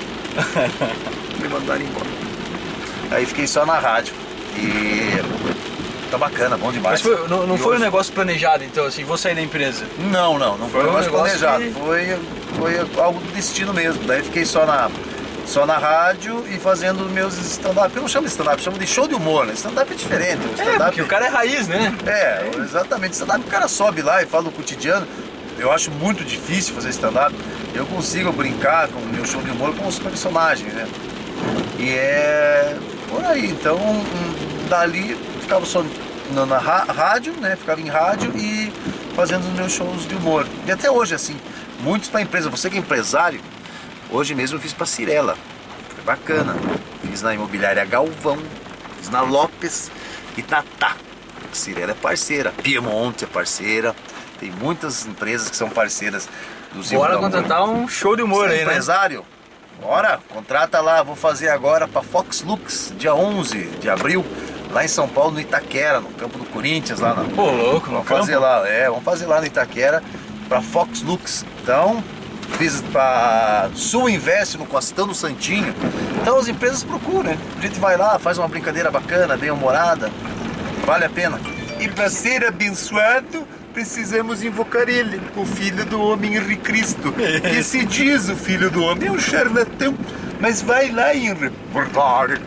me 1.39 1.47
mandaram 1.47 1.81
embora. 1.81 2.07
Aí 3.11 3.25
fiquei 3.25 3.47
só 3.47 3.65
na 3.65 3.79
rádio. 3.79 4.13
E 4.57 5.21
tá 6.07 6.17
bacana, 6.17 6.57
bom 6.57 6.71
demais. 6.71 7.01
Mas 7.01 7.17
foi- 7.17 7.27
não, 7.27 7.45
não 7.45 7.57
foi 7.57 7.75
um 7.77 7.79
negócio 7.79 8.13
planejado, 8.13 8.63
então, 8.63 8.85
assim, 8.85 9.03
vou 9.03 9.17
sair 9.17 9.35
da 9.35 9.41
empresa. 9.41 9.85
Não, 10.11 10.37
não, 10.39 10.57
não 10.57 10.69
foi, 10.69 10.81
Foi 10.81 10.89
um 10.89 10.93
negócio 10.99 11.11
planejado. 11.11 11.63
que- 11.63 11.71
Foi, 11.71 12.17
foi 12.59 13.03
algo 13.03 13.19
do 13.19 13.31
destino 13.33 13.73
mesmo. 13.73 14.03
Daí 14.05 14.23
fiquei 14.23 14.45
só 14.45 14.65
na, 14.65 14.89
só 15.45 15.65
na 15.65 15.77
rádio 15.77 16.43
e 16.49 16.57
fazendo 16.57 17.07
meus 17.09 17.37
stand-up. 17.37 17.95
Eu 17.95 18.01
não 18.01 18.09
chamo 18.09 18.25
de 18.25 18.31
stand-up, 18.31 18.61
chamo 18.61 18.77
de 18.77 18.87
show 18.87 19.07
de 19.07 19.15
humor, 19.15 19.45
né? 19.45 19.53
Stand-up 19.53 19.91
é 19.91 19.95
diferente. 19.95 20.41
O 20.45 20.49
É, 20.49 20.63
stand-up 20.63 20.83
porque 20.85 21.01
o 21.01 21.07
cara 21.07 21.25
é 21.25 21.29
raiz, 21.29 21.67
né? 21.67 21.93
É, 22.05 22.49
exatamente. 22.59 23.13
Stand-up 23.13 23.41
o 23.45 23.49
cara 23.49 23.67
sobe 23.67 24.01
lá 24.01 24.21
e 24.23 24.25
fala 24.25 24.43
do 24.43 24.51
cotidiano. 24.51 25.07
Eu 25.59 25.71
acho 25.71 25.89
muito 25.91 26.23
difícil 26.23 26.73
fazer 26.75 26.89
stand-up. 26.89 27.33
Eu 27.73 27.85
consigo 27.85 28.31
brincar 28.31 28.87
com 28.87 28.99
o 28.99 29.05
meu 29.07 29.25
show 29.25 29.41
de 29.41 29.49
humor 29.51 29.75
com 29.75 29.87
os 29.87 29.97
personagens, 29.99 30.71
né? 30.73 30.87
E 31.79 31.89
é 31.91 32.75
por 33.09 33.23
aí. 33.25 33.45
Então, 33.47 33.75
um, 33.77 34.67
dali 34.69 35.17
ficava 35.47 35.65
só 35.65 35.81
na, 36.31 36.45
na 36.45 36.57
rádio, 36.57 37.33
né? 37.39 37.55
Ficava 37.55 37.79
em 37.79 37.87
rádio 37.87 38.33
e 38.35 38.71
fazendo 39.15 39.47
os 39.47 39.53
meus 39.53 39.71
shows 39.71 40.05
de 40.05 40.13
humor. 40.13 40.45
E 40.65 40.71
até 40.71 40.91
hoje, 40.91 41.15
assim, 41.15 41.39
muitos 41.79 42.09
para 42.09 42.21
empresa. 42.21 42.49
Você 42.49 42.69
que 42.69 42.75
é 42.75 42.79
empresário, 42.79 43.39
hoje 44.11 44.35
mesmo 44.35 44.57
eu 44.57 44.61
fiz 44.61 44.73
para 44.73 44.85
Cirela. 44.85 45.37
Foi 45.95 46.03
bacana. 46.03 46.53
Fiz 47.01 47.21
na 47.21 47.33
imobiliária 47.33 47.85
Galvão, 47.85 48.37
fiz 48.97 49.09
na 49.09 49.21
Lopes 49.21 49.89
e 50.35 50.41
Tatá. 50.41 50.97
Cirela 51.53 51.91
é 51.91 51.95
parceira, 51.95 52.51
Piemonte 52.61 53.23
é 53.23 53.27
parceira, 53.27 53.95
tem 54.37 54.51
muitas 54.51 55.07
empresas 55.07 55.49
que 55.49 55.55
são 55.55 55.69
parceiras 55.69 56.27
do 56.73 56.83
Zico 56.83 57.01
Bora 57.01 57.17
contratar 57.17 57.63
um 57.63 57.87
show 57.87 58.15
de 58.15 58.21
humor 58.21 58.49
Você 58.49 58.55
é 58.55 58.59
aí, 58.59 58.65
né? 58.65 58.71
empresário? 58.71 59.25
Bora, 59.81 60.19
contrata 60.29 60.81
lá, 60.81 61.01
vou 61.01 61.15
fazer 61.15 61.49
agora 61.49 61.87
para 61.87 62.01
Fox 62.01 62.41
Lux, 62.41 62.93
dia 62.97 63.15
11 63.15 63.57
de 63.79 63.89
abril, 63.89 64.25
lá 64.77 64.85
em 64.85 64.87
São 64.87 65.07
Paulo, 65.07 65.31
no 65.31 65.41
Itaquera, 65.41 65.99
no 65.99 66.09
campo 66.09 66.37
do 66.37 66.45
Corinthians, 66.45 66.99
lá 66.99 67.15
na, 67.15 67.23
Pô, 67.23 67.49
louco, 67.49 67.87
no 67.87 68.03
Vamos 68.03 68.07
fazer 68.07 68.33
campo. 68.33 68.45
lá, 68.45 68.69
é, 68.69 68.87
vamos 68.87 69.03
fazer 69.03 69.25
lá 69.25 69.39
no 69.39 69.47
Itaquera 69.47 70.03
para 70.47 70.61
Fox 70.61 71.01
Lux. 71.01 71.43
Então, 71.63 72.03
fiz 72.59 72.81
para 72.93 73.71
Sul 73.73 74.07
Invest 74.07 74.55
no 74.55 74.67
Costão 74.67 75.07
do 75.07 75.15
Santinho. 75.15 75.73
Então 76.21 76.37
as 76.37 76.47
empresas 76.47 76.83
procuram, 76.83 77.23
né? 77.23 77.37
A 77.57 77.61
gente 77.61 77.79
vai 77.79 77.97
lá, 77.97 78.19
faz 78.19 78.37
uma 78.37 78.47
brincadeira 78.47 78.91
bacana, 78.91 79.35
bem 79.35 79.49
humorada. 79.49 80.11
Vale 80.85 81.05
a 81.05 81.09
pena. 81.09 81.41
E 81.79 81.87
para 81.87 82.07
ser 82.11 82.45
abençoado, 82.45 83.47
precisamos 83.73 84.43
invocar 84.43 84.87
ele, 84.87 85.19
o 85.35 85.43
Filho 85.43 85.85
do 85.85 85.99
Homem 85.99 86.35
Henri 86.35 86.55
Cristo. 86.55 87.11
Que 87.41 87.63
se 87.63 87.83
diz 87.83 88.29
o 88.29 88.35
Filho 88.35 88.69
do 88.69 88.83
Homem 88.83 89.07
é 89.07 89.11
um 89.11 89.19
charlatão, 89.19 89.95
mas 90.39 90.61
vai 90.61 90.91
lá, 90.91 91.15
Henri. 91.15 91.51
Verdade, 91.73 92.39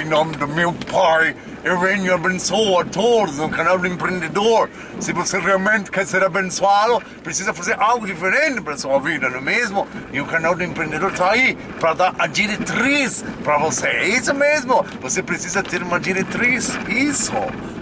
em 0.00 0.04
nome 0.04 0.36
do 0.36 0.48
meu 0.48 0.72
Pai, 0.72 1.36
eu 1.66 1.80
venho 1.80 2.14
abençoar 2.14 2.82
a 2.82 2.88
todos 2.88 3.38
no 3.38 3.48
canal 3.48 3.76
do 3.76 3.88
empreendedor. 3.88 4.70
Se 5.00 5.12
você 5.12 5.36
realmente 5.36 5.90
quer 5.90 6.06
ser 6.06 6.22
abençoado, 6.22 7.02
precisa 7.24 7.52
fazer 7.52 7.74
algo 7.80 8.06
diferente 8.06 8.60
para 8.60 8.78
sua 8.78 9.00
vida, 9.00 9.28
não 9.28 9.38
é 9.38 9.40
mesmo? 9.40 9.88
E 10.12 10.20
o 10.20 10.26
canal 10.26 10.54
do 10.54 10.62
empreendedor 10.62 11.10
está 11.10 11.32
aí 11.32 11.58
para 11.80 11.92
dar 11.92 12.14
a 12.20 12.28
diretriz 12.28 13.24
para 13.42 13.58
você. 13.58 13.88
É 13.88 14.08
isso 14.10 14.32
mesmo, 14.32 14.86
você 15.00 15.24
precisa 15.24 15.60
ter 15.60 15.82
uma 15.82 15.98
diretriz. 15.98 16.78
Isso. 16.88 17.32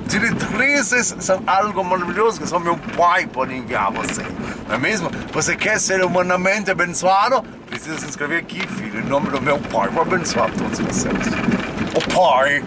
Diretrizes 0.07 1.15
são 1.21 1.43
algo 1.47 1.85
maravilhoso 1.85 2.41
que 2.41 2.49
só 2.49 2.59
meu 2.59 2.79
pai 2.97 3.27
pode 3.27 3.55
enviar 3.55 3.89
a 3.89 3.91
você. 3.91 4.23
Não 4.67 4.77
é 4.77 4.79
mesmo? 4.79 5.11
Você 5.31 5.55
quer 5.57 5.79
ser 5.79 6.03
humanamente 6.03 6.71
abençoado? 6.71 7.45
Precisa 7.67 7.99
se 7.99 8.07
inscrever 8.07 8.39
aqui, 8.39 8.67
filho, 8.67 9.01
em 9.01 9.05
nome 9.05 9.29
do 9.29 9.43
meu 9.43 9.59
pai. 9.59 9.89
Vou 9.91 10.03
abençoar 10.03 10.51
todos 10.53 10.79
vocês. 10.79 11.75
O 11.95 12.01
Pai, 12.13 12.61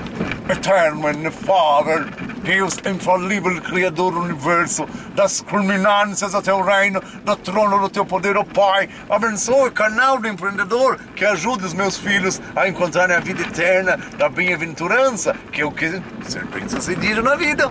eterno 0.50 1.10
e 1.10 1.32
Father, 1.32 2.06
Deus 2.44 2.78
infalível, 2.86 3.62
Criador 3.62 4.14
do 4.14 4.22
Universo, 4.22 4.88
das 5.14 5.42
culminâncias 5.42 6.32
do 6.32 6.42
teu 6.42 6.62
reino, 6.62 7.02
do 7.24 7.36
trono 7.36 7.80
do 7.80 7.90
teu 7.90 8.06
poder, 8.06 8.38
ó 8.38 8.44
Pai, 8.44 8.90
abençoe 9.10 9.70
o 9.70 9.72
canal 9.72 10.20
do 10.20 10.28
empreendedor 10.28 10.98
que 11.16 11.26
ajude 11.26 11.66
os 11.66 11.74
meus 11.74 11.98
filhos 11.98 12.42
a 12.56 12.68
encontrarem 12.68 13.16
a 13.16 13.20
vida 13.20 13.42
eterna 13.42 14.00
da 14.18 14.30
bem-aventurança, 14.30 15.36
que 15.52 15.62
eu 15.62 15.72
quero 15.72 16.02
ser 16.24 16.46
bem-sucedido 16.46 17.22
na 17.22 17.36
vida. 17.36 17.70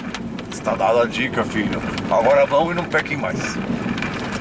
Está 0.51 0.75
dada 0.75 1.03
a 1.03 1.07
dica, 1.07 1.45
filho. 1.45 1.83
Agora 2.11 2.47
vão 2.47 2.71
e 2.73 2.75
não 2.75 2.85
pequem 2.85 3.17
mais. 3.17 3.57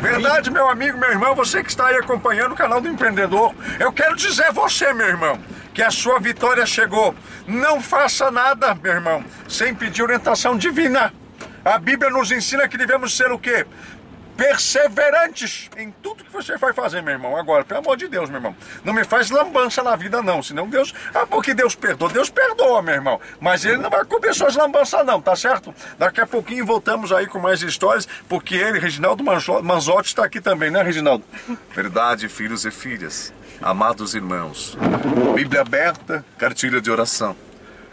Verdade, 0.05 0.51
meu 0.51 0.69
amigo, 0.69 0.99
meu 0.99 1.09
irmão, 1.09 1.33
você 1.33 1.63
que 1.63 1.69
está 1.69 1.87
aí 1.87 1.95
acompanhando 1.95 2.51
o 2.51 2.55
canal 2.55 2.79
do 2.79 2.87
empreendedor, 2.87 3.55
eu 3.79 3.91
quero 3.91 4.15
dizer 4.15 4.45
a 4.45 4.51
você, 4.51 4.93
meu 4.93 5.07
irmão, 5.07 5.39
que 5.73 5.81
a 5.81 5.89
sua 5.89 6.19
vitória 6.19 6.63
chegou. 6.63 7.15
Não 7.47 7.81
faça 7.81 8.29
nada, 8.29 8.75
meu 8.75 8.93
irmão, 8.93 9.25
sem 9.47 9.73
pedir 9.73 10.03
orientação 10.03 10.55
divina. 10.57 11.11
A 11.65 11.79
Bíblia 11.79 12.11
nos 12.11 12.31
ensina 12.31 12.67
que 12.67 12.77
devemos 12.77 13.17
ser 13.17 13.31
o 13.31 13.39
quê? 13.39 13.65
Perseverantes 14.37 15.69
em 15.77 15.91
tudo 16.01 16.23
que 16.23 16.31
você 16.31 16.57
vai 16.57 16.73
fazer, 16.73 17.01
meu 17.01 17.13
irmão. 17.13 17.37
Agora, 17.37 17.63
pelo 17.63 17.79
amor 17.79 17.97
de 17.97 18.07
Deus, 18.07 18.29
meu 18.29 18.37
irmão, 18.37 18.55
não 18.83 18.93
me 18.93 19.03
faz 19.03 19.29
lambança 19.29 19.81
na 19.81 19.95
vida, 19.95 20.21
não. 20.21 20.43
Senão 20.43 20.67
Deus. 20.67 20.93
Ah, 21.13 21.25
porque 21.25 21.53
Deus 21.53 21.75
perdoa. 21.75 22.09
Deus 22.09 22.29
perdoa, 22.29 22.81
meu 22.81 22.95
irmão. 22.95 23.19
Mas 23.39 23.63
Ele 23.63 23.77
não 23.77 23.89
vai 23.89 24.03
cobrir 24.05 24.33
suas 24.33 24.55
lambanças, 24.55 25.05
não, 25.05 25.21
tá 25.21 25.35
certo? 25.35 25.73
Daqui 25.97 26.21
a 26.21 26.27
pouquinho 26.27 26.65
voltamos 26.65 27.11
aí 27.11 27.27
com 27.27 27.39
mais 27.39 27.61
histórias, 27.61 28.07
porque 28.27 28.55
ele, 28.55 28.79
Reginaldo 28.79 29.23
Manzotti, 29.63 30.09
está 30.09 30.25
aqui 30.25 30.41
também, 30.41 30.69
né, 30.69 30.81
Reginaldo? 30.81 31.23
Verdade, 31.73 32.27
filhos 32.27 32.65
e 32.65 32.71
filhas, 32.71 33.33
amados 33.61 34.15
irmãos. 34.15 34.77
Bíblia 35.35 35.61
aberta, 35.61 36.25
cartilha 36.37 36.81
de 36.81 36.91
oração. 36.91 37.35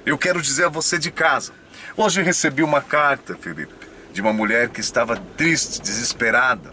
Eu 0.05 0.19
quero 0.19 0.43
dizer 0.43 0.67
a 0.67 0.69
você 0.69 0.99
de 0.99 1.11
casa. 1.11 1.53
Hoje 1.97 2.23
recebi 2.23 2.63
uma 2.63 2.81
carta, 2.81 3.37
Felipe, 3.37 3.82
de 4.13 4.21
uma 4.21 4.33
mulher 4.33 4.69
que 4.69 4.81
estava 4.81 5.17
triste, 5.17 5.81
desesperada. 5.81 6.73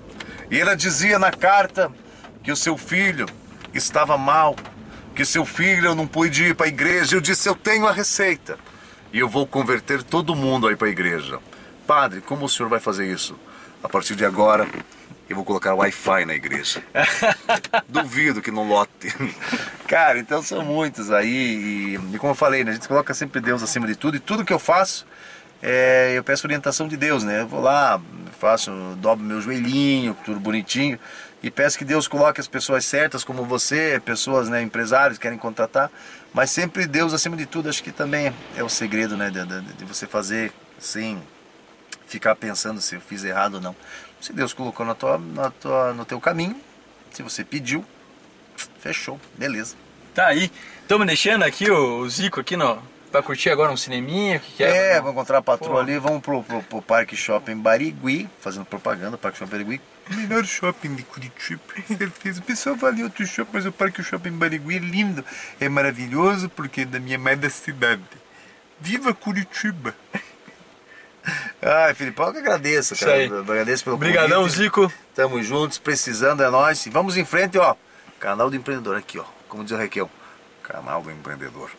E 0.51 0.59
ela 0.59 0.75
dizia 0.75 1.17
na 1.17 1.31
carta 1.31 1.91
que 2.43 2.51
o 2.51 2.55
seu 2.55 2.77
filho 2.77 3.25
estava 3.73 4.17
mal, 4.17 4.55
que 5.15 5.23
seu 5.23 5.45
filho 5.45 5.95
não 5.95 6.07
pôde 6.07 6.45
ir 6.45 6.55
para 6.55 6.65
a 6.65 6.69
igreja. 6.69 7.15
Eu 7.15 7.21
disse: 7.21 7.47
Eu 7.47 7.55
tenho 7.55 7.87
a 7.87 7.91
receita 7.91 8.57
e 9.13 9.19
eu 9.19 9.29
vou 9.29 9.47
converter 9.47 10.03
todo 10.03 10.35
mundo 10.35 10.67
aí 10.67 10.75
para 10.75 10.87
a 10.87 10.91
igreja. 10.91 11.39
Padre, 11.87 12.21
como 12.21 12.45
o 12.45 12.49
senhor 12.49 12.69
vai 12.69 12.79
fazer 12.79 13.11
isso? 13.11 13.35
A 13.81 13.89
partir 13.89 14.15
de 14.15 14.25
agora, 14.25 14.67
eu 15.29 15.35
vou 15.35 15.45
colocar 15.45 15.73
Wi-Fi 15.73 16.25
na 16.25 16.33
igreja. 16.33 16.83
Duvido 17.87 18.41
que 18.41 18.51
não 18.51 18.67
lote. 18.67 19.13
Cara, 19.87 20.19
então 20.19 20.41
são 20.41 20.63
muitos 20.63 21.11
aí. 21.11 21.95
E, 21.95 22.15
e 22.15 22.17
como 22.17 22.31
eu 22.31 22.35
falei, 22.35 22.63
né, 22.63 22.71
a 22.71 22.73
gente 22.73 22.87
coloca 22.87 23.13
sempre 23.13 23.39
Deus 23.39 23.63
acima 23.63 23.87
de 23.87 23.95
tudo. 23.95 24.17
E 24.17 24.19
tudo 24.19 24.43
que 24.43 24.51
eu 24.51 24.59
faço, 24.59 25.05
é, 25.61 26.13
eu 26.15 26.23
peço 26.23 26.45
orientação 26.47 26.87
de 26.87 26.95
Deus, 26.97 27.23
né? 27.23 27.41
Eu 27.41 27.47
vou 27.47 27.61
lá, 27.61 27.99
faço, 28.39 28.71
dobro 28.97 29.25
meu 29.25 29.41
joelhinho, 29.41 30.15
tudo 30.25 30.39
bonitinho. 30.39 30.99
E 31.41 31.49
peço 31.49 31.77
que 31.77 31.85
Deus 31.85 32.07
coloque 32.07 32.41
as 32.41 32.47
pessoas 32.47 32.83
certas, 32.85 33.23
como 33.23 33.45
você, 33.45 34.01
pessoas, 34.03 34.49
né, 34.49 34.61
empresários 34.61 35.17
que 35.17 35.21
querem 35.21 35.37
contratar. 35.37 35.89
Mas 36.33 36.51
sempre 36.51 36.85
Deus 36.85 37.13
acima 37.13 37.37
de 37.37 37.45
tudo, 37.45 37.69
acho 37.69 37.81
que 37.83 37.91
também 37.91 38.33
é 38.57 38.63
o 38.63 38.69
segredo, 38.69 39.15
né? 39.15 39.29
De, 39.29 39.45
de- 39.45 39.73
de 39.73 39.85
você 39.85 40.05
fazer 40.05 40.51
sem 40.77 41.21
ficar 42.07 42.35
pensando 42.35 42.81
se 42.81 42.95
eu 42.95 43.01
fiz 43.01 43.23
errado 43.23 43.55
ou 43.55 43.61
não. 43.61 43.75
Se 44.19 44.33
Deus 44.33 44.51
colocou 44.53 44.85
na 44.85 44.93
tua, 44.95 45.17
na 45.17 45.49
tua, 45.49 45.93
no 45.93 46.03
teu 46.05 46.19
caminho, 46.19 46.55
se 47.11 47.23
você 47.23 47.43
pediu, 47.43 47.85
fechou, 48.81 49.19
beleza. 49.37 49.75
Tá 50.13 50.27
aí. 50.27 50.51
Estamos 50.81 51.07
deixando 51.07 51.43
aqui 51.43 51.69
o, 51.71 52.07
Zico 52.09 52.39
aqui 52.41 52.57
no, 52.57 52.81
pra 53.11 53.21
curtir 53.21 53.49
agora 53.49 53.71
um 53.71 53.77
cineminha, 53.77 54.37
o 54.37 54.39
que, 54.39 54.51
que 54.53 54.63
é? 54.63 54.93
É, 54.93 54.95
vamos 54.95 55.11
encontrar 55.11 55.39
a 55.39 55.41
patroa 55.41 55.75
Pô. 55.75 55.79
ali, 55.79 55.97
vamos 55.97 56.21
pro, 56.21 56.43
pro, 56.43 56.63
pro 56.63 56.81
Parque 56.81 57.15
Shopping 57.15 57.57
Barigui, 57.57 58.29
fazendo 58.39 58.65
propaganda, 58.65 59.17
Parque 59.17 59.37
Shopping 59.37 59.51
Barigui. 59.51 59.81
Melhor 60.09 60.43
shopping 60.43 60.95
de 60.95 61.03
Curitiba, 61.03 61.61
certeza. 61.85 62.39
O 62.39 62.43
pessoal 62.43 62.75
vai 62.75 62.91
ali 62.91 63.03
outro 63.03 63.25
shopping, 63.27 63.51
mas 63.53 63.65
o 63.65 63.71
Parque 63.71 64.01
Shopping 64.01 64.31
Barigui 64.31 64.77
é 64.77 64.79
lindo. 64.79 65.23
É 65.59 65.69
maravilhoso 65.69 66.49
porque 66.49 66.81
é 66.81 66.85
da 66.85 66.99
minha 66.99 67.17
amada 67.17 67.47
cidade. 67.49 68.01
Viva 68.79 69.13
Curitiba! 69.13 69.93
Ai, 71.61 71.93
Filipão, 71.93 72.27
eu 72.27 72.33
que 72.33 72.39
agradeço, 72.39 72.95
cara. 72.95 73.23
Eu 73.23 73.39
Agradeço 73.41 73.83
pelo 73.83 73.95
Obrigadão, 73.95 74.43
convite. 74.43 74.57
Zico. 74.57 74.91
Tamo 75.13 75.43
juntos, 75.43 75.77
precisando 75.77 76.41
é 76.41 76.49
nós. 76.49 76.85
E 76.85 76.89
vamos 76.89 77.17
em 77.17 77.25
frente, 77.25 77.57
ó. 77.57 77.75
Canal 78.19 78.49
do 78.49 78.55
Empreendedor 78.55 78.97
aqui, 78.97 79.19
ó. 79.19 79.25
Como 79.47 79.63
diz 79.63 79.73
o 79.73 79.77
Raquel. 79.77 80.09
Canal 80.63 81.03
do 81.03 81.11
Empreendedor. 81.11 81.69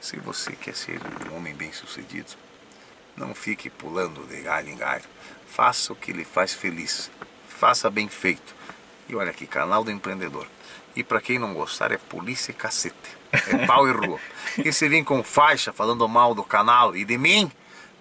Se 0.00 0.16
você 0.18 0.52
quer 0.52 0.74
ser 0.74 1.00
um 1.30 1.36
homem 1.36 1.54
bem 1.54 1.72
sucedido, 1.72 2.30
não 3.16 3.34
fique 3.34 3.68
pulando 3.70 4.26
de 4.26 4.40
galho 4.40 4.68
em 4.68 4.76
galho. 4.76 5.04
Faça 5.46 5.92
o 5.92 5.96
que 5.96 6.12
lhe 6.12 6.24
faz 6.24 6.54
feliz. 6.54 7.10
Faça 7.48 7.90
bem 7.90 8.08
feito. 8.08 8.54
E 9.08 9.14
olha 9.14 9.30
aqui, 9.30 9.46
canal 9.46 9.84
do 9.84 9.90
empreendedor. 9.90 10.46
E 10.96 11.02
para 11.04 11.20
quem 11.20 11.38
não 11.38 11.54
gostar, 11.54 11.90
é 11.92 11.96
polícia 11.98 12.50
e 12.50 12.54
cacete. 12.54 12.94
É 13.32 13.66
pau 13.66 13.88
e 13.88 13.92
rua. 13.92 14.18
E 14.58 14.72
se 14.72 14.88
vir 14.88 15.04
com 15.04 15.22
faixa 15.22 15.72
falando 15.72 16.06
mal 16.08 16.34
do 16.34 16.42
canal 16.44 16.94
e 16.96 17.04
de 17.04 17.16
mim, 17.16 17.50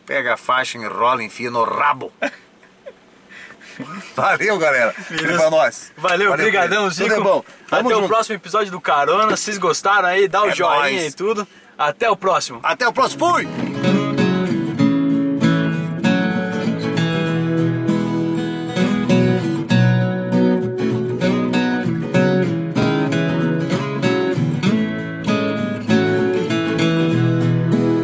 pega 0.05 0.33
a 0.33 0.37
faixa, 0.37 0.77
enrola 0.77 1.21
e 1.23 1.25
enfia 1.27 1.49
no 1.51 1.63
rabo. 1.63 2.11
Valeu, 4.15 4.57
galera. 4.59 4.93
Beleza. 5.09 5.37
Pra 5.39 5.49
nós. 5.49 5.91
Valeu, 5.97 6.35
querido. 6.35 6.89
Zico. 6.91 7.09
Tudo 7.09 7.21
é 7.21 7.23
bom. 7.23 7.43
Tamo 7.69 7.87
Até 7.89 7.95
o 7.95 7.99
junto. 8.01 8.07
próximo 8.09 8.35
episódio 8.35 8.71
do 8.71 8.81
Carona. 8.81 9.35
Vocês 9.35 9.57
gostaram 9.57 10.07
aí? 10.09 10.27
Dá 10.27 10.43
o 10.43 10.49
É 10.49 10.55
joinha 10.55 10.79
nóis. 11.01 11.13
e 11.13 11.15
tudo. 11.15 11.47
Até 11.81 12.07
o 12.07 12.15
próximo. 12.15 12.59
Até 12.61 12.87
o 12.87 12.93
próximo. 12.93 13.27
Fui! 13.27 13.47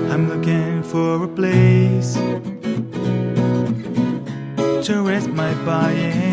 I'm 0.10 0.28
looking 0.28 0.82
for 0.82 1.26
a 1.26 1.28
place 1.28 2.16
to 4.88 5.04
rest 5.04 5.30
my 5.30 5.54
body 5.66 6.27